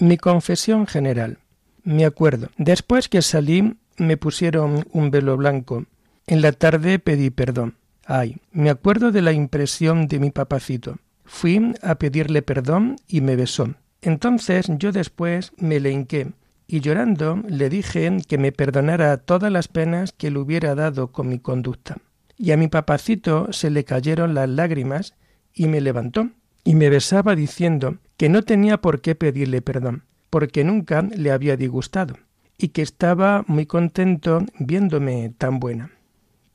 Mi 0.00 0.16
confesión 0.16 0.88
general. 0.88 1.38
Me 1.84 2.04
acuerdo, 2.04 2.48
después 2.58 3.08
que 3.08 3.22
salí 3.22 3.76
me 3.96 4.16
pusieron 4.16 4.88
un 4.90 5.12
velo 5.12 5.36
blanco. 5.36 5.86
En 6.26 6.42
la 6.42 6.50
tarde 6.50 6.98
pedí 6.98 7.30
perdón. 7.30 7.76
Ay, 8.06 8.38
me 8.50 8.68
acuerdo 8.68 9.12
de 9.12 9.22
la 9.22 9.30
impresión 9.30 10.08
de 10.08 10.18
mi 10.18 10.32
papacito. 10.32 10.98
Fui 11.24 11.76
a 11.80 11.94
pedirle 11.94 12.42
perdón 12.42 12.96
y 13.06 13.20
me 13.20 13.36
besó. 13.36 13.72
Entonces 14.02 14.66
yo 14.80 14.90
después 14.90 15.52
me 15.58 15.78
le 15.78 15.92
hinqué 15.92 16.32
y 16.66 16.80
llorando 16.80 17.42
le 17.46 17.68
dije 17.68 18.16
que 18.26 18.38
me 18.38 18.52
perdonara 18.52 19.16
todas 19.18 19.52
las 19.52 19.68
penas 19.68 20.12
que 20.12 20.30
le 20.30 20.38
hubiera 20.38 20.74
dado 20.74 21.12
con 21.12 21.28
mi 21.28 21.38
conducta. 21.38 21.98
Y 22.36 22.52
a 22.52 22.56
mi 22.56 22.68
papacito 22.68 23.52
se 23.52 23.70
le 23.70 23.84
cayeron 23.84 24.34
las 24.34 24.48
lágrimas 24.48 25.14
y 25.52 25.68
me 25.68 25.80
levantó 25.80 26.30
y 26.64 26.74
me 26.74 26.88
besaba 26.88 27.36
diciendo 27.36 27.98
que 28.16 28.28
no 28.28 28.42
tenía 28.42 28.80
por 28.80 29.00
qué 29.00 29.14
pedirle 29.14 29.60
perdón, 29.62 30.04
porque 30.30 30.64
nunca 30.64 31.02
le 31.02 31.30
había 31.30 31.56
disgustado, 31.56 32.16
y 32.56 32.68
que 32.68 32.82
estaba 32.82 33.44
muy 33.46 33.66
contento 33.66 34.44
viéndome 34.58 35.32
tan 35.36 35.60
buena. 35.60 35.90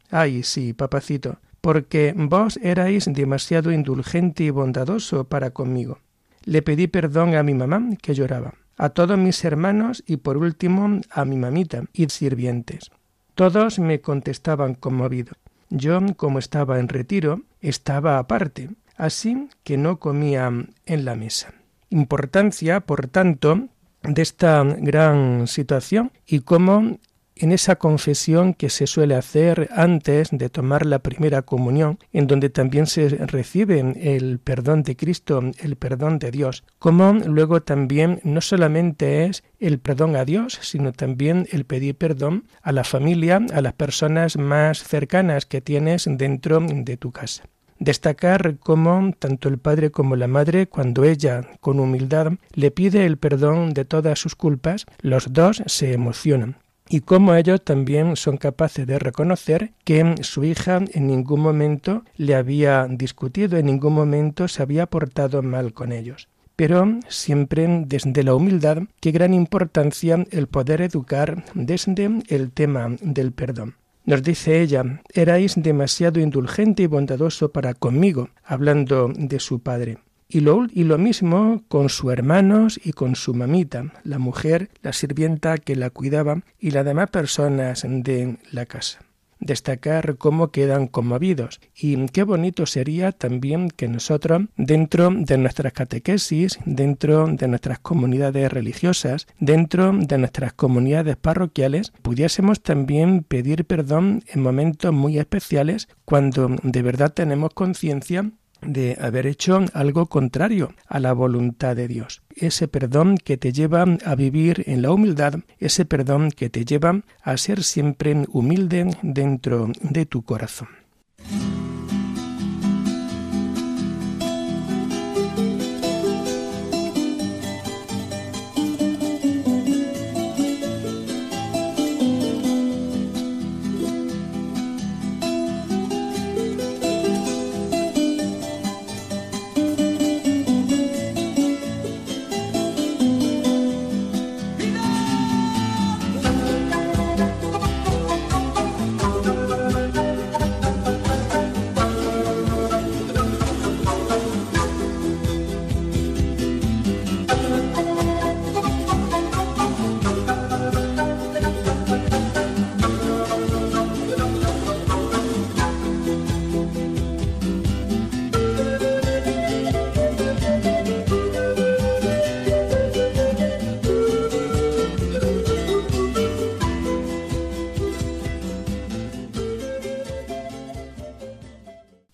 Ay, 0.09 0.41
sí, 0.43 0.73
papacito, 0.73 1.37
porque 1.61 2.13
vos 2.17 2.57
erais 2.63 3.05
demasiado 3.13 3.71
indulgente 3.71 4.43
y 4.43 4.49
bondadoso 4.49 5.25
para 5.25 5.51
conmigo. 5.51 5.99
Le 6.43 6.63
pedí 6.63 6.87
perdón 6.87 7.35
a 7.35 7.43
mi 7.43 7.53
mamá, 7.53 7.89
que 8.01 8.15
lloraba 8.15 8.55
a 8.79 8.89
todos 8.89 9.19
mis 9.19 9.43
hermanos 9.43 10.03
y 10.07 10.17
por 10.17 10.37
último 10.37 11.01
a 11.11 11.25
mi 11.25 11.35
mamita 11.35 11.83
y 11.93 12.07
sirvientes. 12.09 12.89
Todos 13.35 13.77
me 13.77 13.99
contestaban 14.01 14.73
conmovido. 14.73 15.33
Yo, 15.69 15.99
como 16.15 16.39
estaba 16.39 16.79
en 16.79 16.87
retiro, 16.87 17.41
estaba 17.61 18.17
aparte, 18.17 18.69
así 18.95 19.49
que 19.63 19.77
no 19.77 19.99
comía 19.99 20.51
en 20.85 21.05
la 21.05 21.15
mesa. 21.15 21.53
Importancia, 21.89 22.79
por 22.79 23.07
tanto, 23.07 23.67
de 24.01 24.21
esta 24.21 24.63
gran 24.63 25.45
situación 25.47 26.11
y 26.25 26.39
cómo 26.39 26.99
en 27.39 27.51
esa 27.51 27.77
confesión 27.77 28.53
que 28.53 28.69
se 28.69 28.85
suele 28.85 29.15
hacer 29.15 29.69
antes 29.73 30.29
de 30.31 30.49
tomar 30.49 30.85
la 30.85 30.99
primera 30.99 31.41
comunión, 31.41 31.97
en 32.13 32.27
donde 32.27 32.49
también 32.49 32.85
se 32.85 33.07
recibe 33.09 33.79
el 34.15 34.39
perdón 34.39 34.83
de 34.83 34.95
Cristo, 34.95 35.41
el 35.59 35.75
perdón 35.77 36.19
de 36.19 36.31
Dios, 36.31 36.63
como 36.77 37.13
luego 37.13 37.61
también 37.61 38.19
no 38.23 38.41
solamente 38.41 39.25
es 39.25 39.43
el 39.59 39.79
perdón 39.79 40.15
a 40.15 40.25
Dios, 40.25 40.59
sino 40.61 40.91
también 40.91 41.47
el 41.51 41.65
pedir 41.65 41.95
perdón 41.95 42.45
a 42.61 42.71
la 42.71 42.83
familia, 42.83 43.41
a 43.53 43.61
las 43.61 43.73
personas 43.73 44.37
más 44.37 44.83
cercanas 44.83 45.45
que 45.45 45.61
tienes 45.61 46.05
dentro 46.07 46.59
de 46.59 46.97
tu 46.97 47.11
casa. 47.11 47.43
Destacar 47.79 48.57
cómo 48.59 49.13
tanto 49.17 49.47
el 49.47 49.57
padre 49.57 49.89
como 49.89 50.17
la 50.17 50.27
madre, 50.27 50.67
cuando 50.67 51.05
ella, 51.05 51.47
con 51.61 51.79
humildad, 51.79 52.33
le 52.53 52.71
pide 52.71 53.05
el 53.05 53.17
perdón 53.17 53.73
de 53.73 53.85
todas 53.85 54.19
sus 54.19 54.35
culpas, 54.35 54.85
los 54.99 55.31
dos 55.31 55.63
se 55.65 55.93
emocionan, 55.93 56.57
y 56.89 57.01
cómo 57.01 57.35
ellos 57.35 57.63
también 57.63 58.15
son 58.15 58.37
capaces 58.37 58.85
de 58.87 58.97
reconocer 58.97 59.71
que 59.85 60.15
su 60.21 60.43
hija 60.43 60.81
en 60.91 61.07
ningún 61.07 61.39
momento 61.39 62.03
le 62.17 62.35
había 62.35 62.87
discutido, 62.89 63.57
en 63.57 63.67
ningún 63.67 63.93
momento 63.93 64.47
se 64.47 64.63
había 64.63 64.87
portado 64.87 65.43
mal 65.43 65.73
con 65.73 65.91
ellos. 65.91 66.27
Pero 66.55 66.99
siempre 67.07 67.85
desde 67.85 68.23
la 68.23 68.35
humildad, 68.35 68.79
qué 68.99 69.11
gran 69.11 69.33
importancia 69.33 70.25
el 70.31 70.47
poder 70.47 70.81
educar 70.81 71.45
desde 71.53 72.09
el 72.27 72.51
tema 72.51 72.89
del 73.01 73.31
perdón. 73.31 73.75
Nos 74.05 74.23
dice 74.23 74.59
ella, 74.59 75.01
erais 75.13 75.53
demasiado 75.55 76.19
indulgente 76.19 76.83
y 76.83 76.87
bondadoso 76.87 77.51
para 77.51 77.75
conmigo, 77.75 78.29
hablando 78.43 79.09
de 79.15 79.39
su 79.39 79.59
padre. 79.59 79.99
Y 80.31 80.41
lo, 80.41 80.97
mismo 80.99 81.63
con 81.67 81.89
sus 81.89 82.13
hermanos 82.13 82.79
y 82.83 82.93
con 82.93 83.15
su 83.15 83.33
mamita, 83.33 83.91
la 84.03 84.19
mujer, 84.19 84.69
la 84.83 84.93
sirvienta 84.93 85.57
que 85.57 85.75
la 85.75 85.89
cuidaba 85.89 86.43
y 86.59 86.69
las 86.69 86.85
demás 86.85 87.09
personas 87.09 87.83
de 87.83 88.37
la 88.51 88.67
casa 88.67 88.99
destacar 89.39 90.17
cómo 90.17 90.51
quedan 90.51 90.87
conmovidos. 90.87 91.59
Y 91.73 92.05
qué 92.07 92.23
bonito 92.23 92.65
sería 92.65 93.11
también 93.11 93.69
que 93.69 93.87
nosotros, 93.87 94.43
dentro 94.57 95.11
de 95.11 95.37
nuestras 95.37 95.73
catequesis, 95.73 96.59
dentro 96.65 97.27
de 97.27 97.47
nuestras 97.47 97.79
comunidades 97.79 98.51
religiosas, 98.51 99.27
dentro 99.39 99.93
de 99.93 100.17
nuestras 100.17 100.53
comunidades 100.53 101.15
parroquiales, 101.15 101.93
pudiésemos 102.01 102.61
también 102.61 103.23
pedir 103.23 103.65
perdón 103.65 104.23
en 104.27 104.41
momentos 104.41 104.93
muy 104.93 105.17
especiales 105.17 105.87
cuando 106.05 106.49
de 106.61 106.81
verdad 106.81 107.13
tenemos 107.13 107.53
conciencia 107.53 108.29
de 108.61 108.97
haber 108.99 109.27
hecho 109.27 109.65
algo 109.73 110.07
contrario 110.07 110.73
a 110.87 110.99
la 110.99 111.13
voluntad 111.13 111.75
de 111.75 111.87
Dios. 111.87 112.21
Ese 112.35 112.67
perdón 112.67 113.17
que 113.17 113.37
te 113.37 113.51
lleva 113.51 113.85
a 114.05 114.15
vivir 114.15 114.63
en 114.67 114.81
la 114.81 114.91
humildad, 114.91 115.35
ese 115.59 115.85
perdón 115.85 116.31
que 116.31 116.49
te 116.49 116.65
lleva 116.65 117.01
a 117.21 117.37
ser 117.37 117.63
siempre 117.63 118.25
humilde 118.31 118.95
dentro 119.01 119.71
de 119.81 120.05
tu 120.05 120.23
corazón. 120.23 120.78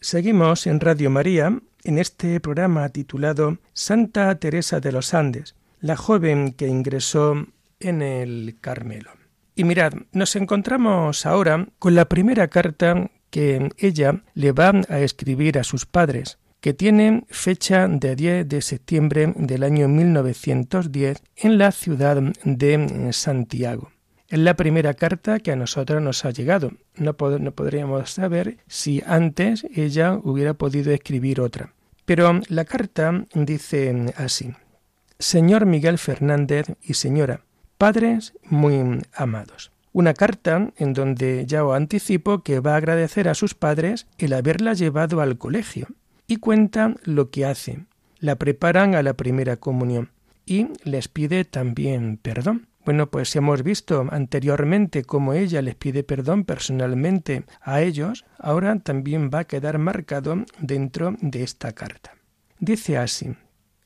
Seguimos 0.06 0.68
en 0.68 0.80
Radio 0.82 1.10
María 1.10 1.60
en 1.84 1.98
este 1.98 2.40
programa 2.40 2.88
titulado 2.90 3.58
Santa 3.74 4.36
Teresa 4.36 4.80
de 4.80 4.92
los 4.92 5.16
Andes, 5.16 5.56
la 5.80 5.98
joven 5.98 6.54
que 6.54 6.68
ingresó 6.68 7.48
en 7.80 8.04
el 8.04 8.56
Carmelo. 8.62 9.10
Y 9.56 9.64
mirad, 9.64 9.94
nos 10.12 10.36
encontramos 10.36 11.26
ahora 11.26 11.70
con 11.80 11.96
la 11.96 12.06
primera 12.06 12.50
carta 12.50 13.10
que 13.32 13.72
ella 13.80 14.22
le 14.36 14.52
va 14.52 14.74
a 14.90 15.00
escribir 15.00 15.58
a 15.58 15.64
sus 15.64 15.88
padres, 15.88 16.38
que 16.62 16.76
tiene 16.76 17.26
fecha 17.30 17.88
de 17.88 18.16
10 18.16 18.48
de 18.48 18.62
septiembre 18.62 19.34
del 19.36 19.64
año 19.64 19.88
1910 19.88 21.24
en 21.36 21.58
la 21.58 21.72
ciudad 21.72 22.22
de 22.44 23.10
Santiago. 23.12 23.90
Es 24.28 24.40
la 24.40 24.56
primera 24.56 24.96
carta 24.96 25.40
que 25.40 25.52
a 25.52 25.56
nosotros 25.56 26.02
nos 26.02 26.26
ha 26.26 26.32
llegado. 26.32 26.72
No, 26.96 27.14
podríamos 27.16 28.10
saber 28.10 28.58
si 28.68 29.04
antes 29.06 29.66
ella 29.76 30.20
hubiera 30.24 30.56
podido 30.56 30.92
escribir 30.92 31.42
otra. 31.42 31.74
Pero 32.06 32.42
la 32.50 32.66
carta 32.66 33.26
dice 33.34 34.14
así. 34.18 34.54
Señor 35.20 35.66
Miguel 35.66 35.98
Fernández 35.98 36.68
y 36.82 36.96
señora, 36.96 37.42
padres 37.78 38.34
muy 38.44 39.02
amados. 39.14 39.72
Una 39.94 40.14
carta 40.14 40.72
en 40.78 40.94
donde 40.94 41.46
ya 41.46 41.64
os 41.64 41.76
anticipo 41.76 42.44
que 42.44 42.60
va 42.60 42.74
a 42.74 42.78
agradecer 42.78 43.30
a 43.30 43.36
sus 43.36 43.54
padres 43.54 44.08
el 44.18 44.34
haberla 44.34 44.74
llevado 44.74 45.22
al 45.22 45.38
colegio 45.38 45.88
y 46.28 46.38
cuenta 46.38 46.96
lo 47.04 47.30
que 47.30 47.46
hace. 47.46 47.86
La 48.20 48.36
preparan 48.36 48.96
a 48.96 49.04
la 49.04 49.14
primera 49.14 49.58
comunión 49.58 50.10
y 50.46 50.68
les 50.84 51.08
pide 51.08 51.46
también 51.46 52.18
perdón. 52.18 52.68
Bueno, 52.86 53.10
pues 53.10 53.36
hemos 53.36 53.64
visto 53.64 54.08
anteriormente 54.12 55.04
cómo 55.04 55.34
ella 55.34 55.62
les 55.64 55.76
pide 55.76 56.04
perdón 56.04 56.46
personalmente 56.46 57.46
a 57.60 57.82
ellos, 57.82 58.26
ahora 58.38 58.78
también 58.80 59.32
va 59.34 59.40
a 59.40 59.48
quedar 59.48 59.80
marcado 59.80 60.46
dentro 60.60 61.16
de 61.20 61.42
esta 61.42 61.72
carta. 61.72 62.14
Dice 62.60 62.98
así, 62.98 63.36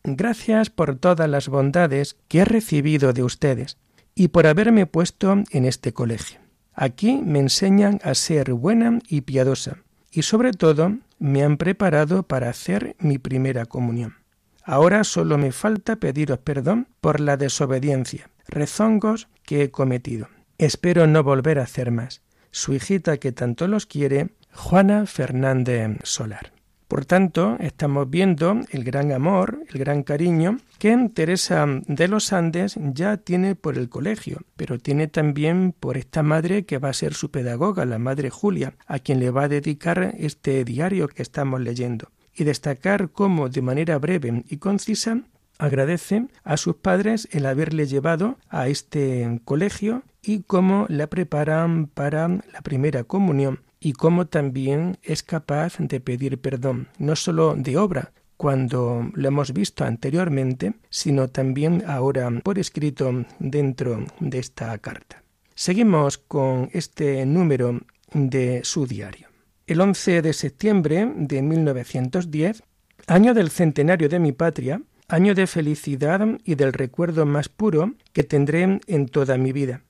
Gracias 0.04 0.70
por 0.70 0.96
todas 0.96 1.30
las 1.30 1.50
bondades 1.50 2.18
que 2.28 2.40
he 2.40 2.46
recibido 2.46 3.14
de 3.14 3.24
ustedes 3.24 3.78
y 4.16 4.30
por 4.30 4.48
haberme 4.48 4.86
puesto 4.86 5.44
en 5.52 5.66
este 5.66 5.94
colegio. 5.94 6.40
Aquí 6.74 7.22
me 7.24 7.40
enseñan 7.40 8.00
a 8.04 8.16
ser 8.16 8.54
buena 8.54 9.00
y 9.08 9.22
piadosa, 9.22 9.78
y 10.12 10.22
sobre 10.22 10.52
todo 10.52 10.98
me 11.20 11.44
han 11.44 11.58
preparado 11.58 12.24
para 12.24 12.50
hacer 12.50 12.96
mi 13.00 13.18
primera 13.18 13.66
comunión. 13.66 14.16
Ahora 14.64 15.04
solo 15.04 15.38
me 15.38 15.52
falta 15.52 15.98
pediros 15.98 16.40
perdón 16.40 16.88
por 17.02 17.20
la 17.20 17.38
desobediencia, 17.38 18.30
rezongos 18.50 19.28
que 19.44 19.64
he 19.64 19.72
cometido. 19.72 20.28
Espero 20.58 21.08
no 21.08 21.24
volver 21.24 21.60
a 21.60 21.64
hacer 21.64 21.92
más. 21.92 22.22
Su 22.52 22.74
hijita 22.74 23.18
que 23.18 23.32
tanto 23.32 23.68
los 23.68 23.86
quiere, 23.86 24.30
Juana 24.54 25.06
Fernández 25.06 26.00
Solar. 26.04 26.52
Por 26.90 27.06
tanto, 27.06 27.56
estamos 27.60 28.10
viendo 28.10 28.62
el 28.72 28.84
gran 28.84 29.12
amor, 29.12 29.60
el 29.72 29.80
gran 29.80 30.02
cariño 30.02 30.58
que 30.80 31.12
Teresa 31.14 31.68
de 31.86 32.08
los 32.08 32.34
Andes 32.34 32.80
ya 32.80 33.18
tiene 33.18 33.54
por 33.54 33.78
el 33.78 33.90
colegio, 33.90 34.40
pero 34.56 34.80
tiene 34.80 35.08
también 35.08 35.76
por 35.80 35.98
esta 35.98 36.24
madre 36.24 36.66
que 36.66 36.80
va 36.80 36.90
a 36.90 36.94
ser 36.94 37.14
su 37.14 37.30
pedagoga, 37.30 37.86
la 37.86 38.00
madre 38.00 38.32
Julia, 38.32 38.74
a 38.88 38.98
quien 38.98 39.20
le 39.20 39.30
va 39.30 39.44
a 39.44 39.48
dedicar 39.48 40.16
este 40.18 40.66
diario 40.66 41.08
que 41.10 41.22
estamos 41.22 41.62
leyendo, 41.62 42.10
y 42.34 42.44
destacar 42.44 43.12
cómo 43.12 43.50
de 43.50 43.62
manera 43.62 44.00
breve 44.00 44.44
y 44.50 44.58
concisa 44.58 45.22
agradece 45.60 46.26
a 46.44 46.58
sus 46.58 46.78
padres 46.78 47.28
el 47.32 47.46
haberle 47.46 47.86
llevado 47.86 48.38
a 48.50 48.68
este 48.68 49.40
colegio 49.46 50.02
y 50.24 50.42
cómo 50.42 50.88
la 50.90 51.08
preparan 51.08 51.88
para 51.88 52.28
la 52.28 52.62
primera 52.64 53.04
comunión 53.04 53.60
y 53.80 53.94
cómo 53.94 54.26
también 54.28 54.98
es 55.04 55.22
capaz 55.22 55.78
de 55.78 56.00
pedir 56.00 56.40
perdón, 56.40 56.88
no 56.98 57.16
solo 57.16 57.56
de 57.56 57.78
obra, 57.78 58.12
cuando 58.36 59.10
lo 59.14 59.28
hemos 59.28 59.54
visto 59.54 59.84
anteriormente, 59.84 60.74
sino 60.90 61.28
también 61.28 61.84
ahora 61.86 62.32
por 62.42 62.58
escrito 62.58 63.26
dentro 63.38 64.06
de 64.20 64.40
esta 64.40 64.78
carta. 64.78 65.24
Seguimos 65.56 66.18
con 66.18 66.70
este 66.72 67.26
número 67.26 67.82
de 68.14 68.62
su 68.64 68.88
diario. 68.88 69.28
El 69.68 69.82
11 69.82 70.22
de 70.22 70.34
septiembre 70.34 71.12
de 71.16 71.42
1910, 71.42 72.64
año 73.08 73.34
del 73.34 73.50
centenario 73.50 74.08
de 74.08 74.20
mi 74.20 74.32
patria, 74.32 74.82
año 75.10 75.36
de 75.36 75.48
felicidad 75.48 76.26
y 76.46 76.56
del 76.56 76.72
recuerdo 76.72 77.26
más 77.26 77.50
puro 77.50 77.96
que 78.14 78.24
tendré 78.24 78.80
en 78.86 79.06
toda 79.08 79.38
mi 79.38 79.52
vida. 79.52 79.84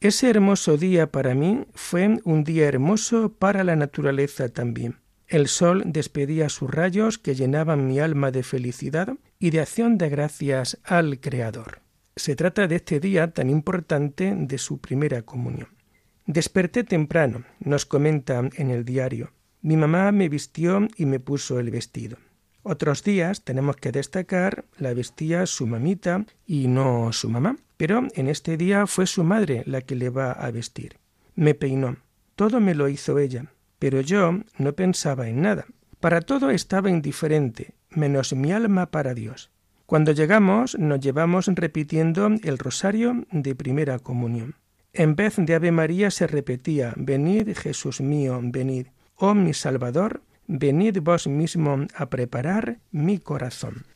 Ese 0.00 0.30
hermoso 0.30 0.76
día 0.76 1.10
para 1.10 1.34
mí 1.34 1.66
fue 1.74 2.20
un 2.22 2.44
día 2.44 2.68
hermoso 2.68 3.32
para 3.32 3.64
la 3.64 3.74
naturaleza 3.74 4.48
también. 4.48 4.98
El 5.26 5.48
sol 5.48 5.82
despedía 5.86 6.48
sus 6.48 6.70
rayos 6.70 7.18
que 7.18 7.34
llenaban 7.34 7.86
mi 7.86 7.98
alma 7.98 8.30
de 8.30 8.42
felicidad 8.42 9.16
y 9.38 9.50
de 9.50 9.60
acción 9.60 9.98
de 9.98 10.08
gracias 10.08 10.78
al 10.84 11.18
Creador. 11.18 11.80
Se 12.16 12.36
trata 12.36 12.66
de 12.66 12.76
este 12.76 13.00
día 13.00 13.32
tan 13.32 13.50
importante 13.50 14.34
de 14.36 14.58
su 14.58 14.78
primera 14.78 15.22
comunión. 15.22 15.68
Desperté 16.26 16.84
temprano, 16.84 17.44
nos 17.58 17.84
comenta 17.84 18.48
en 18.56 18.70
el 18.70 18.84
diario. 18.84 19.32
Mi 19.62 19.76
mamá 19.76 20.12
me 20.12 20.28
vistió 20.28 20.86
y 20.96 21.06
me 21.06 21.20
puso 21.20 21.58
el 21.58 21.70
vestido. 21.70 22.18
Otros 22.70 23.02
días 23.02 23.44
tenemos 23.44 23.76
que 23.76 23.92
destacar 23.92 24.66
la 24.76 24.92
vestía 24.92 25.46
su 25.46 25.66
mamita 25.66 26.26
y 26.46 26.68
no 26.68 27.14
su 27.14 27.30
mamá, 27.30 27.56
pero 27.78 28.06
en 28.14 28.28
este 28.28 28.58
día 28.58 28.86
fue 28.86 29.06
su 29.06 29.24
madre 29.24 29.62
la 29.64 29.80
que 29.80 29.94
le 29.94 30.10
va 30.10 30.32
a 30.32 30.50
vestir. 30.50 30.98
Me 31.34 31.54
peinó. 31.54 31.96
Todo 32.36 32.60
me 32.60 32.74
lo 32.74 32.90
hizo 32.90 33.18
ella, 33.18 33.46
pero 33.78 34.02
yo 34.02 34.40
no 34.58 34.74
pensaba 34.74 35.28
en 35.28 35.40
nada. 35.40 35.64
Para 35.98 36.20
todo 36.20 36.50
estaba 36.50 36.90
indiferente, 36.90 37.72
menos 37.88 38.34
mi 38.34 38.52
alma 38.52 38.90
para 38.90 39.14
Dios. 39.14 39.50
Cuando 39.86 40.12
llegamos 40.12 40.78
nos 40.78 41.00
llevamos 41.00 41.46
repitiendo 41.46 42.26
el 42.42 42.58
rosario 42.58 43.24
de 43.32 43.54
primera 43.54 43.98
comunión. 43.98 44.56
En 44.92 45.16
vez 45.16 45.36
de 45.38 45.54
Ave 45.54 45.72
María 45.72 46.10
se 46.10 46.26
repetía 46.26 46.92
Venid 46.98 47.56
Jesús 47.56 48.02
mío, 48.02 48.38
venid. 48.42 48.88
Oh 49.14 49.32
mi 49.32 49.54
Salvador, 49.54 50.20
venid 50.48 50.98
vos 51.00 51.28
mismo 51.28 51.86
a 51.94 52.10
preparar 52.10 52.78
mi 52.90 53.18
corazón. 53.18 53.86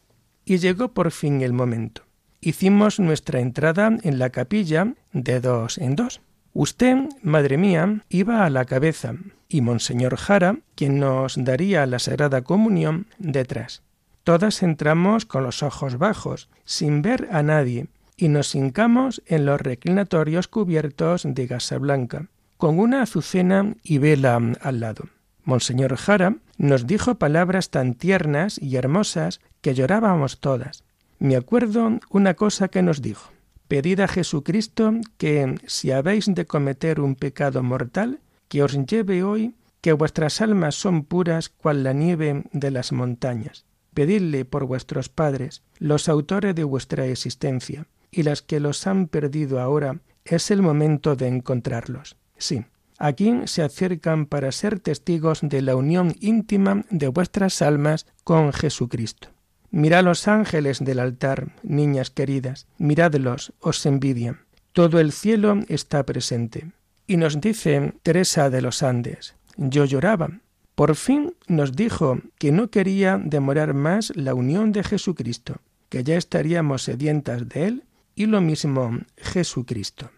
Y 0.44 0.58
llegó 0.58 0.92
por 0.92 1.10
fin 1.10 1.40
el 1.40 1.52
momento. 1.52 2.02
Hicimos 2.40 3.00
nuestra 3.00 3.40
entrada 3.40 3.96
en 4.02 4.18
la 4.18 4.30
capilla 4.30 4.94
de 5.12 5.40
dos 5.40 5.78
en 5.78 5.96
dos. 5.96 6.20
Usted, 6.54 7.08
madre 7.22 7.56
mía, 7.56 8.04
iba 8.10 8.44
a 8.44 8.50
la 8.50 8.66
cabeza 8.66 9.14
y 9.48 9.60
Monseñor 9.60 10.16
Jara, 10.16 10.58
quien 10.74 10.98
nos 10.98 11.42
daría 11.42 11.86
la 11.86 11.98
Sagrada 11.98 12.42
Comunión, 12.42 13.06
detrás. 13.18 13.82
Todas 14.24 14.62
entramos 14.62 15.26
con 15.26 15.42
los 15.42 15.62
ojos 15.62 15.98
bajos, 15.98 16.48
sin 16.64 17.02
ver 17.02 17.28
a 17.32 17.42
nadie, 17.42 17.88
y 18.16 18.28
nos 18.28 18.54
hincamos 18.54 19.22
en 19.26 19.46
los 19.46 19.60
reclinatorios 19.60 20.48
cubiertos 20.48 21.22
de 21.26 21.46
gasa 21.46 21.78
blanca, 21.78 22.28
con 22.56 22.78
una 22.78 23.02
azucena 23.02 23.74
y 23.82 23.98
vela 23.98 24.40
al 24.60 24.80
lado. 24.80 25.04
Monseñor 25.44 25.96
Jara 25.96 26.36
nos 26.56 26.86
dijo 26.86 27.16
palabras 27.16 27.70
tan 27.70 27.94
tiernas 27.94 28.60
y 28.60 28.76
hermosas 28.76 29.40
que 29.60 29.74
llorábamos 29.74 30.38
todas. 30.38 30.84
Me 31.18 31.36
acuerdo 31.36 31.98
una 32.10 32.34
cosa 32.34 32.68
que 32.68 32.82
nos 32.82 33.02
dijo. 33.02 33.30
Pedid 33.68 34.00
a 34.00 34.08
Jesucristo 34.08 34.92
que, 35.16 35.54
si 35.66 35.92
habéis 35.92 36.26
de 36.26 36.46
cometer 36.46 37.00
un 37.00 37.14
pecado 37.14 37.62
mortal, 37.62 38.20
que 38.48 38.62
os 38.62 38.76
lleve 38.86 39.22
hoy, 39.22 39.54
que 39.80 39.92
vuestras 39.92 40.40
almas 40.40 40.74
son 40.74 41.04
puras 41.04 41.48
cual 41.48 41.82
la 41.82 41.92
nieve 41.92 42.44
de 42.52 42.70
las 42.70 42.92
montañas. 42.92 43.64
Pedidle 43.94 44.44
por 44.44 44.64
vuestros 44.64 45.08
padres, 45.08 45.62
los 45.78 46.08
autores 46.08 46.54
de 46.54 46.64
vuestra 46.64 47.06
existencia, 47.06 47.86
y 48.10 48.22
las 48.22 48.42
que 48.42 48.60
los 48.60 48.86
han 48.86 49.06
perdido 49.08 49.60
ahora, 49.60 50.00
es 50.24 50.50
el 50.50 50.62
momento 50.62 51.16
de 51.16 51.28
encontrarlos. 51.28 52.16
Sí, 52.36 52.64
Aquí 53.04 53.32
se 53.46 53.62
acercan 53.62 54.26
para 54.26 54.52
ser 54.52 54.78
testigos 54.78 55.40
de 55.42 55.60
la 55.60 55.74
unión 55.74 56.14
íntima 56.20 56.84
de 56.88 57.08
vuestras 57.08 57.60
almas 57.60 58.06
con 58.22 58.52
Jesucristo. 58.52 59.26
Mirad 59.72 60.04
los 60.04 60.28
ángeles 60.28 60.78
del 60.78 61.00
altar, 61.00 61.48
niñas 61.64 62.10
queridas, 62.10 62.68
miradlos, 62.78 63.54
os 63.58 63.84
envidian. 63.86 64.42
Todo 64.70 65.00
el 65.00 65.10
cielo 65.10 65.58
está 65.66 66.06
presente. 66.06 66.70
Y 67.08 67.16
nos 67.16 67.40
dice 67.40 67.92
Teresa 68.04 68.50
de 68.50 68.62
los 68.62 68.84
Andes, 68.84 69.34
yo 69.56 69.84
lloraba. 69.84 70.38
Por 70.76 70.94
fin 70.94 71.34
nos 71.48 71.72
dijo 71.72 72.20
que 72.38 72.52
no 72.52 72.70
quería 72.70 73.20
demorar 73.20 73.74
más 73.74 74.12
la 74.14 74.32
unión 74.32 74.70
de 74.70 74.84
Jesucristo, 74.84 75.56
que 75.88 76.04
ya 76.04 76.16
estaríamos 76.16 76.84
sedientas 76.84 77.48
de 77.48 77.66
Él, 77.66 77.84
y 78.14 78.26
lo 78.26 78.40
mismo 78.40 78.96
Jesucristo. 79.16 80.12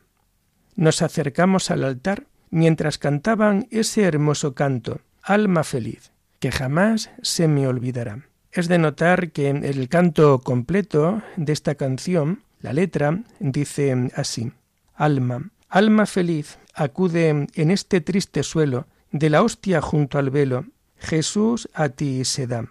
Nos 0.76 1.00
acercamos 1.00 1.70
al 1.70 1.84
altar 1.84 2.26
mientras 2.54 2.98
cantaban 2.98 3.66
ese 3.72 4.04
hermoso 4.04 4.54
canto, 4.54 5.00
Alma 5.22 5.64
feliz, 5.64 6.12
que 6.38 6.52
jamás 6.52 7.10
se 7.20 7.48
me 7.48 7.66
olvidará. 7.66 8.28
Es 8.52 8.68
de 8.68 8.78
notar 8.78 9.32
que 9.32 9.50
el 9.50 9.88
canto 9.88 10.38
completo 10.38 11.20
de 11.36 11.52
esta 11.52 11.74
canción, 11.74 12.44
la 12.60 12.72
letra 12.72 13.24
dice 13.40 14.12
así, 14.14 14.52
Alma, 14.94 15.50
alma 15.68 16.06
feliz, 16.06 16.58
acude 16.74 17.48
en 17.52 17.70
este 17.72 18.00
triste 18.00 18.44
suelo, 18.44 18.86
de 19.10 19.30
la 19.30 19.42
hostia 19.42 19.80
junto 19.80 20.18
al 20.18 20.30
velo, 20.30 20.66
Jesús 20.96 21.68
a 21.74 21.88
ti 21.88 22.24
se 22.24 22.46
da. 22.46 22.68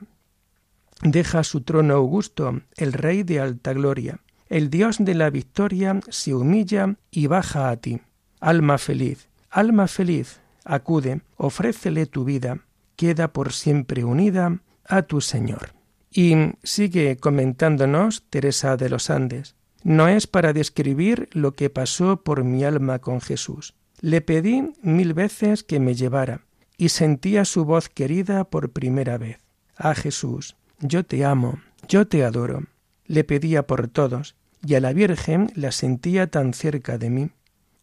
Deja 1.02 1.44
su 1.44 1.62
trono 1.62 1.96
augusto 1.96 2.62
el 2.78 2.94
Rey 2.94 3.24
de 3.24 3.42
alta 3.42 3.74
gloria. 3.74 4.22
El 4.48 4.70
Dios 4.70 4.98
de 5.00 5.16
la 5.16 5.30
victoria 5.30 6.00
se 6.08 6.34
humilla 6.34 6.96
y 7.12 7.28
baja 7.28 7.70
a 7.70 7.76
ti. 7.76 8.00
Alma 8.40 8.78
feliz, 8.78 9.28
alma 9.54 9.88
feliz, 9.88 10.42
acude, 10.66 11.22
ofrécele 11.38 12.08
tu 12.08 12.26
vida, 12.26 12.60
queda 12.96 13.32
por 13.32 13.54
siempre 13.54 14.04
unida 14.04 14.60
a 14.86 15.04
tu 15.04 15.22
Señor. 15.22 15.74
Y 16.12 16.36
sigue 16.64 17.18
comentándonos 17.18 18.24
Teresa 18.30 18.78
de 18.78 18.90
los 18.90 19.10
Andes. 19.10 19.56
No 19.84 20.08
es 20.08 20.28
para 20.28 20.54
describir 20.54 21.30
lo 21.32 21.54
que 21.54 21.70
pasó 21.70 22.24
por 22.24 22.44
mi 22.44 22.64
alma 22.64 23.00
con 23.00 23.22
Jesús. 23.22 23.76
Le 24.00 24.22
pedí 24.22 24.74
mil 24.82 25.14
veces 25.14 25.64
que 25.64 25.80
me 25.80 25.96
llevara, 25.96 26.42
y 26.78 26.90
sentía 26.90 27.46
su 27.46 27.66
voz 27.66 27.90
querida 27.90 28.44
por 28.46 28.72
primera 28.72 29.18
vez. 29.18 29.38
Ah 29.76 29.96
Jesús, 29.96 30.56
yo 30.80 31.06
te 31.06 31.26
amo, 31.26 31.60
yo 31.88 32.08
te 32.08 32.24
adoro. 32.24 32.64
Le 33.06 33.24
pedía 33.24 33.68
por 33.68 33.88
todos, 33.88 34.36
y 34.66 34.76
a 34.76 34.80
la 34.80 34.94
Virgen 34.94 35.52
la 35.56 35.72
sentía 35.72 36.28
tan 36.28 36.54
cerca 36.54 36.98
de 36.98 37.10
mí. 37.10 37.30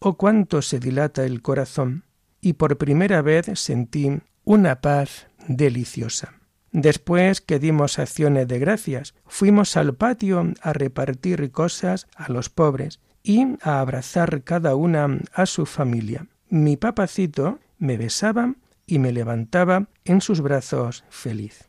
Oh 0.03 0.15
cuánto 0.15 0.63
se 0.63 0.81
dilata 0.81 1.27
el 1.27 1.43
corazón, 1.43 2.05
y 2.41 2.55
por 2.55 2.79
primera 2.79 3.21
vez 3.21 3.51
sentí 3.55 4.21
una 4.45 4.81
paz 4.81 5.27
deliciosa. 5.47 6.41
Después 6.73 7.43
que 7.43 7.59
dimos 7.59 7.99
acciones 7.99 8.49
de 8.49 8.59
gracias, 8.59 9.15
fuimos 9.27 9.77
al 9.77 9.95
patio 9.95 10.55
a 10.63 10.73
repartir 10.73 11.51
cosas 11.51 12.07
a 12.17 12.33
los 12.33 12.49
pobres 12.49 13.01
y 13.23 13.45
a 13.61 13.81
abrazar 13.81 14.43
cada 14.43 14.75
una 14.75 15.21
a 15.35 15.45
su 15.45 15.67
familia. 15.67 16.27
Mi 16.49 16.79
papacito 16.79 17.59
me 17.79 17.99
besaba 17.99 18.55
y 18.87 18.99
me 18.99 19.13
levantaba 19.13 19.89
en 20.07 20.23
sus 20.23 20.41
brazos 20.41 21.05
feliz. 21.11 21.69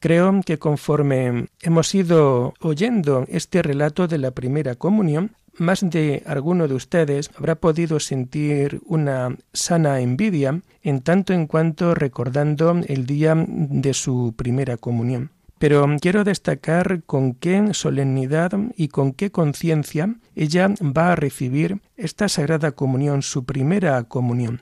Creo 0.00 0.40
que 0.46 0.58
conforme 0.58 1.48
hemos 1.60 1.94
ido 1.94 2.54
oyendo 2.60 3.24
este 3.28 3.62
relato 3.62 4.06
de 4.06 4.18
la 4.18 4.30
primera 4.30 4.76
comunión, 4.76 5.36
más 5.58 5.80
de 5.88 6.22
alguno 6.26 6.68
de 6.68 6.74
ustedes 6.74 7.30
habrá 7.36 7.56
podido 7.56 8.00
sentir 8.00 8.80
una 8.86 9.36
sana 9.52 10.00
envidia 10.00 10.60
en 10.82 11.00
tanto 11.00 11.32
en 11.32 11.46
cuanto 11.46 11.94
recordando 11.94 12.80
el 12.86 13.06
día 13.06 13.34
de 13.36 13.94
su 13.94 14.34
primera 14.36 14.76
comunión. 14.76 15.30
Pero 15.58 15.86
quiero 16.00 16.22
destacar 16.22 17.02
con 17.04 17.34
qué 17.34 17.74
solemnidad 17.74 18.52
y 18.76 18.88
con 18.88 19.12
qué 19.12 19.32
conciencia 19.32 20.14
ella 20.36 20.68
va 20.80 21.12
a 21.12 21.16
recibir 21.16 21.80
esta 21.96 22.28
sagrada 22.28 22.72
comunión, 22.72 23.22
su 23.22 23.44
primera 23.44 24.02
comunión 24.04 24.60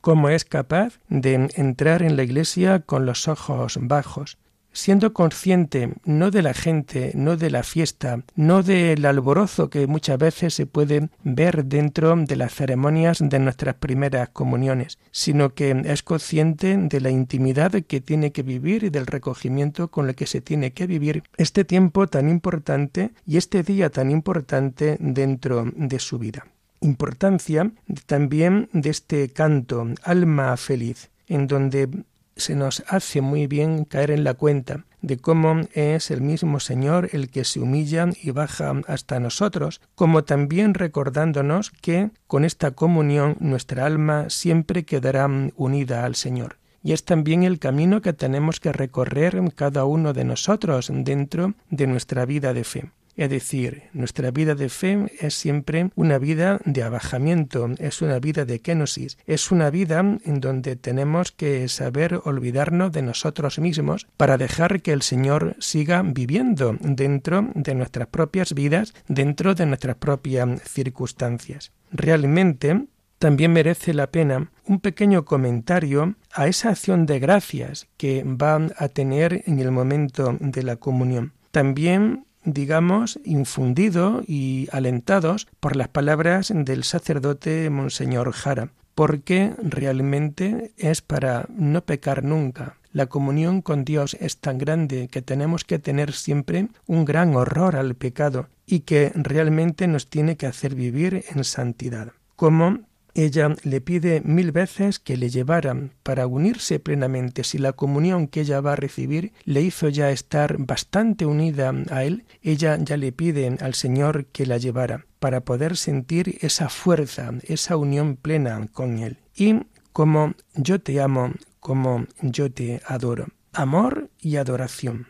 cómo 0.00 0.28
es 0.28 0.44
capaz 0.44 0.98
de 1.08 1.50
entrar 1.54 2.02
en 2.02 2.16
la 2.16 2.22
iglesia 2.22 2.80
con 2.80 3.06
los 3.06 3.28
ojos 3.28 3.78
bajos, 3.80 4.38
siendo 4.72 5.12
consciente 5.12 5.94
no 6.04 6.30
de 6.30 6.42
la 6.42 6.54
gente, 6.54 7.12
no 7.14 7.36
de 7.36 7.50
la 7.50 7.62
fiesta, 7.62 8.22
no 8.34 8.62
del 8.62 9.04
alborozo 9.04 9.70
que 9.70 9.86
muchas 9.86 10.18
veces 10.18 10.54
se 10.54 10.66
puede 10.66 11.08
ver 11.22 11.64
dentro 11.64 12.14
de 12.16 12.36
las 12.36 12.54
ceremonias 12.54 13.18
de 13.20 13.38
nuestras 13.38 13.74
primeras 13.76 14.28
comuniones, 14.30 14.98
sino 15.10 15.54
que 15.54 15.82
es 15.84 16.02
consciente 16.02 16.76
de 16.76 17.00
la 17.00 17.10
intimidad 17.10 17.72
que 17.72 18.00
tiene 18.00 18.32
que 18.32 18.42
vivir 18.42 18.84
y 18.84 18.90
del 18.90 19.06
recogimiento 19.06 19.88
con 19.88 20.08
el 20.08 20.14
que 20.14 20.26
se 20.26 20.40
tiene 20.40 20.72
que 20.72 20.86
vivir 20.86 21.22
este 21.36 21.64
tiempo 21.64 22.06
tan 22.06 22.28
importante 22.28 23.10
y 23.26 23.36
este 23.36 23.62
día 23.62 23.90
tan 23.90 24.10
importante 24.10 24.96
dentro 25.00 25.64
de 25.74 25.98
su 25.98 26.18
vida. 26.18 26.46
Importancia 26.80 27.70
también 28.06 28.70
de 28.72 28.90
este 28.90 29.28
canto, 29.28 29.86
Alma 30.02 30.56
Feliz, 30.56 31.10
en 31.28 31.46
donde 31.46 31.88
se 32.36 32.54
nos 32.54 32.82
hace 32.88 33.20
muy 33.20 33.46
bien 33.46 33.84
caer 33.84 34.10
en 34.10 34.24
la 34.24 34.34
cuenta 34.34 34.84
de 35.02 35.18
cómo 35.18 35.62
es 35.72 36.10
el 36.10 36.20
mismo 36.20 36.60
Señor 36.60 37.10
el 37.12 37.30
que 37.30 37.44
se 37.44 37.60
humilla 37.60 38.08
y 38.22 38.30
baja 38.30 38.72
hasta 38.86 39.20
nosotros, 39.20 39.80
como 39.94 40.24
también 40.24 40.74
recordándonos 40.74 41.70
que 41.70 42.10
con 42.26 42.44
esta 42.44 42.72
comunión 42.72 43.36
nuestra 43.40 43.86
alma 43.86 44.28
siempre 44.30 44.84
quedará 44.84 45.28
unida 45.56 46.04
al 46.04 46.14
Señor. 46.14 46.56
Y 46.82 46.92
es 46.92 47.04
también 47.04 47.42
el 47.42 47.58
camino 47.58 48.00
que 48.00 48.12
tenemos 48.12 48.58
que 48.58 48.72
recorrer 48.72 49.38
cada 49.54 49.84
uno 49.84 50.12
de 50.12 50.24
nosotros 50.24 50.90
dentro 50.92 51.54
de 51.68 51.86
nuestra 51.86 52.24
vida 52.24 52.54
de 52.54 52.64
fe. 52.64 52.90
Es 53.16 53.30
decir, 53.30 53.84
nuestra 53.92 54.30
vida 54.30 54.54
de 54.54 54.68
fe 54.68 55.12
es 55.20 55.34
siempre 55.34 55.90
una 55.94 56.18
vida 56.18 56.60
de 56.64 56.82
abajamiento, 56.82 57.68
es 57.78 58.02
una 58.02 58.18
vida 58.18 58.44
de 58.44 58.60
kenosis, 58.60 59.18
es 59.26 59.50
una 59.50 59.70
vida 59.70 59.98
en 59.98 60.40
donde 60.40 60.76
tenemos 60.76 61.32
que 61.32 61.68
saber 61.68 62.20
olvidarnos 62.24 62.92
de 62.92 63.02
nosotros 63.02 63.58
mismos 63.58 64.06
para 64.16 64.38
dejar 64.38 64.80
que 64.82 64.92
el 64.92 65.02
Señor 65.02 65.56
siga 65.58 66.02
viviendo 66.02 66.76
dentro 66.80 67.50
de 67.54 67.74
nuestras 67.74 68.08
propias 68.08 68.54
vidas, 68.54 68.94
dentro 69.08 69.54
de 69.54 69.66
nuestras 69.66 69.96
propias 69.96 70.62
circunstancias. 70.62 71.72
Realmente 71.90 72.86
también 73.18 73.52
merece 73.52 73.92
la 73.92 74.10
pena 74.10 74.50
un 74.64 74.80
pequeño 74.80 75.26
comentario 75.26 76.14
a 76.32 76.46
esa 76.46 76.70
acción 76.70 77.04
de 77.04 77.18
gracias 77.18 77.86
que 77.98 78.24
va 78.24 78.66
a 78.78 78.88
tener 78.88 79.42
en 79.46 79.58
el 79.58 79.70
momento 79.70 80.38
de 80.40 80.62
la 80.62 80.76
comunión. 80.76 81.34
También 81.50 82.24
digamos, 82.44 83.18
infundido 83.24 84.22
y 84.26 84.68
alentados 84.72 85.46
por 85.60 85.76
las 85.76 85.88
palabras 85.88 86.52
del 86.54 86.84
sacerdote 86.84 87.68
Monseñor 87.70 88.32
Jara, 88.32 88.70
porque 88.94 89.54
realmente 89.62 90.72
es 90.76 91.02
para 91.02 91.46
no 91.48 91.82
pecar 91.84 92.24
nunca. 92.24 92.76
La 92.92 93.06
comunión 93.06 93.62
con 93.62 93.84
Dios 93.84 94.16
es 94.18 94.38
tan 94.38 94.58
grande 94.58 95.08
que 95.08 95.22
tenemos 95.22 95.64
que 95.64 95.78
tener 95.78 96.12
siempre 96.12 96.68
un 96.86 97.04
gran 97.04 97.36
horror 97.36 97.76
al 97.76 97.94
pecado 97.94 98.48
y 98.66 98.80
que 98.80 99.12
realmente 99.14 99.86
nos 99.86 100.10
tiene 100.10 100.36
que 100.36 100.46
hacer 100.46 100.74
vivir 100.74 101.24
en 101.28 101.44
santidad. 101.44 102.12
Como 102.34 102.80
ella 103.14 103.54
le 103.62 103.80
pide 103.80 104.20
mil 104.24 104.52
veces 104.52 104.98
que 104.98 105.16
le 105.16 105.30
llevaran 105.30 105.92
para 106.02 106.26
unirse 106.26 106.78
plenamente. 106.80 107.44
Si 107.44 107.58
la 107.58 107.72
comunión 107.72 108.28
que 108.28 108.40
ella 108.40 108.60
va 108.60 108.72
a 108.72 108.76
recibir 108.76 109.32
le 109.44 109.62
hizo 109.62 109.88
ya 109.88 110.10
estar 110.10 110.56
bastante 110.58 111.26
unida 111.26 111.72
a 111.90 112.04
él, 112.04 112.24
ella 112.42 112.78
ya 112.80 112.96
le 112.96 113.12
pide 113.12 113.56
al 113.60 113.74
Señor 113.74 114.26
que 114.26 114.46
la 114.46 114.58
llevara 114.58 115.06
para 115.18 115.40
poder 115.40 115.76
sentir 115.76 116.38
esa 116.40 116.68
fuerza, 116.68 117.32
esa 117.42 117.76
unión 117.76 118.16
plena 118.16 118.68
con 118.72 118.98
él. 118.98 119.18
Y 119.34 119.60
como 119.92 120.34
yo 120.54 120.80
te 120.80 121.00
amo, 121.00 121.32
como 121.58 122.06
yo 122.22 122.50
te 122.50 122.80
adoro. 122.86 123.26
Amor 123.52 124.10
y 124.20 124.36
adoración 124.36 125.09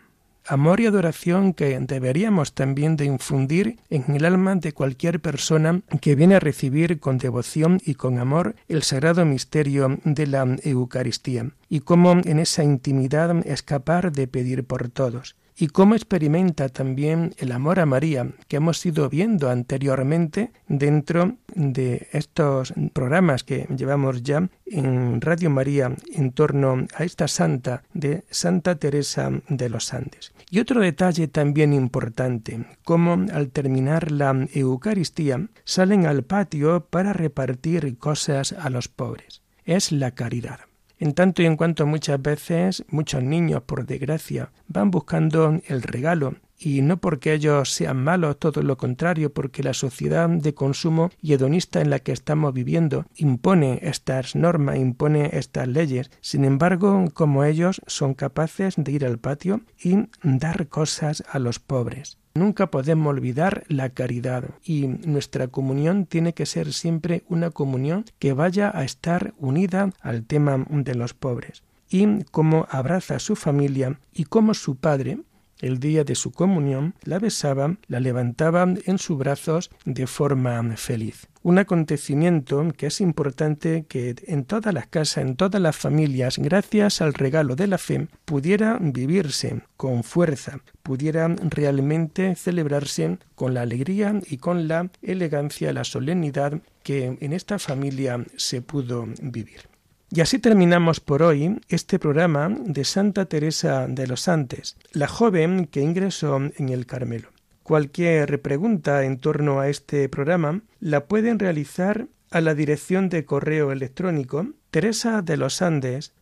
amor 0.50 0.80
y 0.80 0.86
adoración 0.86 1.54
que 1.54 1.78
deberíamos 1.78 2.54
también 2.54 2.96
de 2.96 3.04
infundir 3.04 3.78
en 3.88 4.16
el 4.16 4.24
alma 4.24 4.56
de 4.56 4.72
cualquier 4.72 5.20
persona 5.20 5.80
que 6.00 6.16
viene 6.16 6.34
a 6.34 6.40
recibir 6.40 6.98
con 6.98 7.18
devoción 7.18 7.80
y 7.86 7.94
con 7.94 8.18
amor 8.18 8.56
el 8.68 8.82
sagrado 8.82 9.24
misterio 9.24 10.00
de 10.04 10.26
la 10.26 10.56
Eucaristía, 10.64 11.52
y 11.68 11.80
cómo 11.80 12.20
en 12.24 12.40
esa 12.40 12.64
intimidad 12.64 13.46
escapar 13.46 14.10
de 14.10 14.26
pedir 14.26 14.64
por 14.64 14.88
todos 14.88 15.36
y 15.60 15.68
cómo 15.68 15.94
experimenta 15.94 16.70
también 16.70 17.34
el 17.36 17.52
amor 17.52 17.80
a 17.80 17.86
María 17.86 18.26
que 18.48 18.56
hemos 18.56 18.84
ido 18.86 19.10
viendo 19.10 19.50
anteriormente 19.50 20.52
dentro 20.68 21.36
de 21.54 22.08
estos 22.12 22.72
programas 22.94 23.44
que 23.44 23.66
llevamos 23.76 24.22
ya 24.22 24.48
en 24.64 25.20
Radio 25.20 25.50
María 25.50 25.94
en 26.14 26.32
torno 26.32 26.86
a 26.94 27.04
esta 27.04 27.28
santa 27.28 27.82
de 27.92 28.24
Santa 28.30 28.76
Teresa 28.76 29.30
de 29.48 29.68
los 29.68 29.92
Andes. 29.92 30.32
Y 30.48 30.60
otro 30.60 30.80
detalle 30.80 31.28
también 31.28 31.74
importante, 31.74 32.64
cómo 32.82 33.26
al 33.30 33.50
terminar 33.50 34.10
la 34.10 34.48
Eucaristía 34.54 35.46
salen 35.64 36.06
al 36.06 36.22
patio 36.22 36.86
para 36.88 37.12
repartir 37.12 37.98
cosas 37.98 38.52
a 38.54 38.70
los 38.70 38.88
pobres. 38.88 39.42
Es 39.66 39.92
la 39.92 40.12
caridad 40.12 40.69
en 41.00 41.14
tanto 41.14 41.42
y 41.42 41.46
en 41.46 41.56
cuanto 41.56 41.86
muchas 41.86 42.22
veces 42.22 42.84
muchos 42.88 43.22
niños, 43.22 43.62
por 43.62 43.86
desgracia, 43.86 44.52
van 44.68 44.90
buscando 44.90 45.60
el 45.66 45.82
regalo 45.82 46.36
y 46.60 46.82
no 46.82 46.98
porque 46.98 47.32
ellos 47.32 47.72
sean 47.72 48.04
malos, 48.04 48.38
todo 48.38 48.62
lo 48.62 48.76
contrario, 48.76 49.32
porque 49.32 49.62
la 49.62 49.72
sociedad 49.72 50.28
de 50.28 50.54
consumo 50.54 51.10
y 51.22 51.32
hedonista 51.32 51.80
en 51.80 51.88
la 51.88 52.00
que 52.00 52.12
estamos 52.12 52.52
viviendo 52.52 53.06
impone 53.16 53.80
estas 53.82 54.36
normas, 54.36 54.76
impone 54.76 55.30
estas 55.32 55.66
leyes. 55.66 56.10
Sin 56.20 56.44
embargo, 56.44 57.06
como 57.14 57.44
ellos 57.44 57.80
son 57.86 58.12
capaces 58.12 58.74
de 58.76 58.92
ir 58.92 59.06
al 59.06 59.18
patio 59.18 59.62
y 59.82 59.96
dar 60.22 60.68
cosas 60.68 61.24
a 61.32 61.38
los 61.38 61.58
pobres. 61.58 62.19
Nunca 62.34 62.70
podemos 62.70 63.08
olvidar 63.08 63.64
la 63.68 63.90
caridad 63.90 64.44
y 64.62 64.86
nuestra 64.86 65.48
comunión 65.48 66.06
tiene 66.06 66.32
que 66.32 66.46
ser 66.46 66.72
siempre 66.72 67.24
una 67.28 67.50
comunión 67.50 68.04
que 68.18 68.32
vaya 68.32 68.70
a 68.72 68.84
estar 68.84 69.34
unida 69.38 69.92
al 70.00 70.24
tema 70.24 70.64
de 70.68 70.94
los 70.94 71.12
pobres. 71.12 71.64
Y 71.88 72.22
como 72.30 72.66
abraza 72.70 73.16
a 73.16 73.20
su 73.20 73.34
familia 73.34 73.98
y 74.14 74.24
como 74.24 74.54
su 74.54 74.76
padre, 74.76 75.18
el 75.60 75.78
día 75.78 76.04
de 76.04 76.14
su 76.14 76.32
comunión, 76.32 76.94
la 77.02 77.18
besaba, 77.18 77.76
la 77.86 78.00
levantaba 78.00 78.66
en 78.84 78.98
sus 78.98 79.18
brazos 79.18 79.70
de 79.84 80.06
forma 80.06 80.76
feliz. 80.76 81.28
Un 81.42 81.58
acontecimiento 81.58 82.70
que 82.76 82.88
es 82.88 83.00
importante 83.00 83.86
que 83.88 84.14
en 84.26 84.44
todas 84.44 84.74
las 84.74 84.86
casas, 84.88 85.24
en 85.24 85.36
todas 85.36 85.60
las 85.60 85.74
familias, 85.74 86.36
gracias 86.36 87.00
al 87.00 87.14
regalo 87.14 87.56
de 87.56 87.66
la 87.66 87.78
fe, 87.78 88.08
pudiera 88.26 88.78
vivirse 88.78 89.62
con 89.78 90.04
fuerza, 90.04 90.58
pudiera 90.82 91.28
realmente 91.28 92.34
celebrarse 92.34 93.18
con 93.34 93.54
la 93.54 93.62
alegría 93.62 94.20
y 94.28 94.36
con 94.36 94.68
la 94.68 94.90
elegancia, 95.00 95.72
la 95.72 95.84
solemnidad 95.84 96.60
que 96.82 97.16
en 97.20 97.32
esta 97.32 97.58
familia 97.58 98.22
se 98.36 98.60
pudo 98.60 99.06
vivir. 99.22 99.69
Y 100.12 100.22
así 100.22 100.40
terminamos 100.40 100.98
por 100.98 101.22
hoy 101.22 101.60
este 101.68 102.00
programa 102.00 102.48
de 102.48 102.84
Santa 102.84 103.26
Teresa 103.26 103.86
de 103.86 104.08
los 104.08 104.22
Santos, 104.22 104.76
la 104.92 105.06
joven 105.06 105.66
que 105.66 105.82
ingresó 105.82 106.36
en 106.36 106.68
el 106.68 106.84
Carmelo. 106.84 107.28
Cualquier 107.62 108.42
pregunta 108.42 109.04
en 109.04 109.18
torno 109.18 109.60
a 109.60 109.68
este 109.68 110.08
programa 110.08 110.62
la 110.80 111.04
pueden 111.04 111.38
realizar 111.38 112.08
a 112.32 112.40
la 112.40 112.56
dirección 112.56 113.08
de 113.08 113.24
correo 113.24 113.70
electrónico 113.70 114.48
teresa 114.72 115.22
de 115.22 115.36
los 115.36 115.62
Andes 115.62 116.12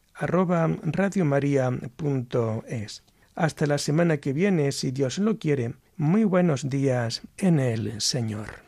Hasta 3.34 3.66
la 3.66 3.78
semana 3.78 4.18
que 4.18 4.34
viene, 4.34 4.72
si 4.72 4.90
Dios 4.90 5.18
lo 5.18 5.38
quiere. 5.38 5.74
Muy 5.96 6.24
buenos 6.24 6.68
días 6.68 7.22
en 7.38 7.58
el 7.58 8.00
Señor. 8.02 8.67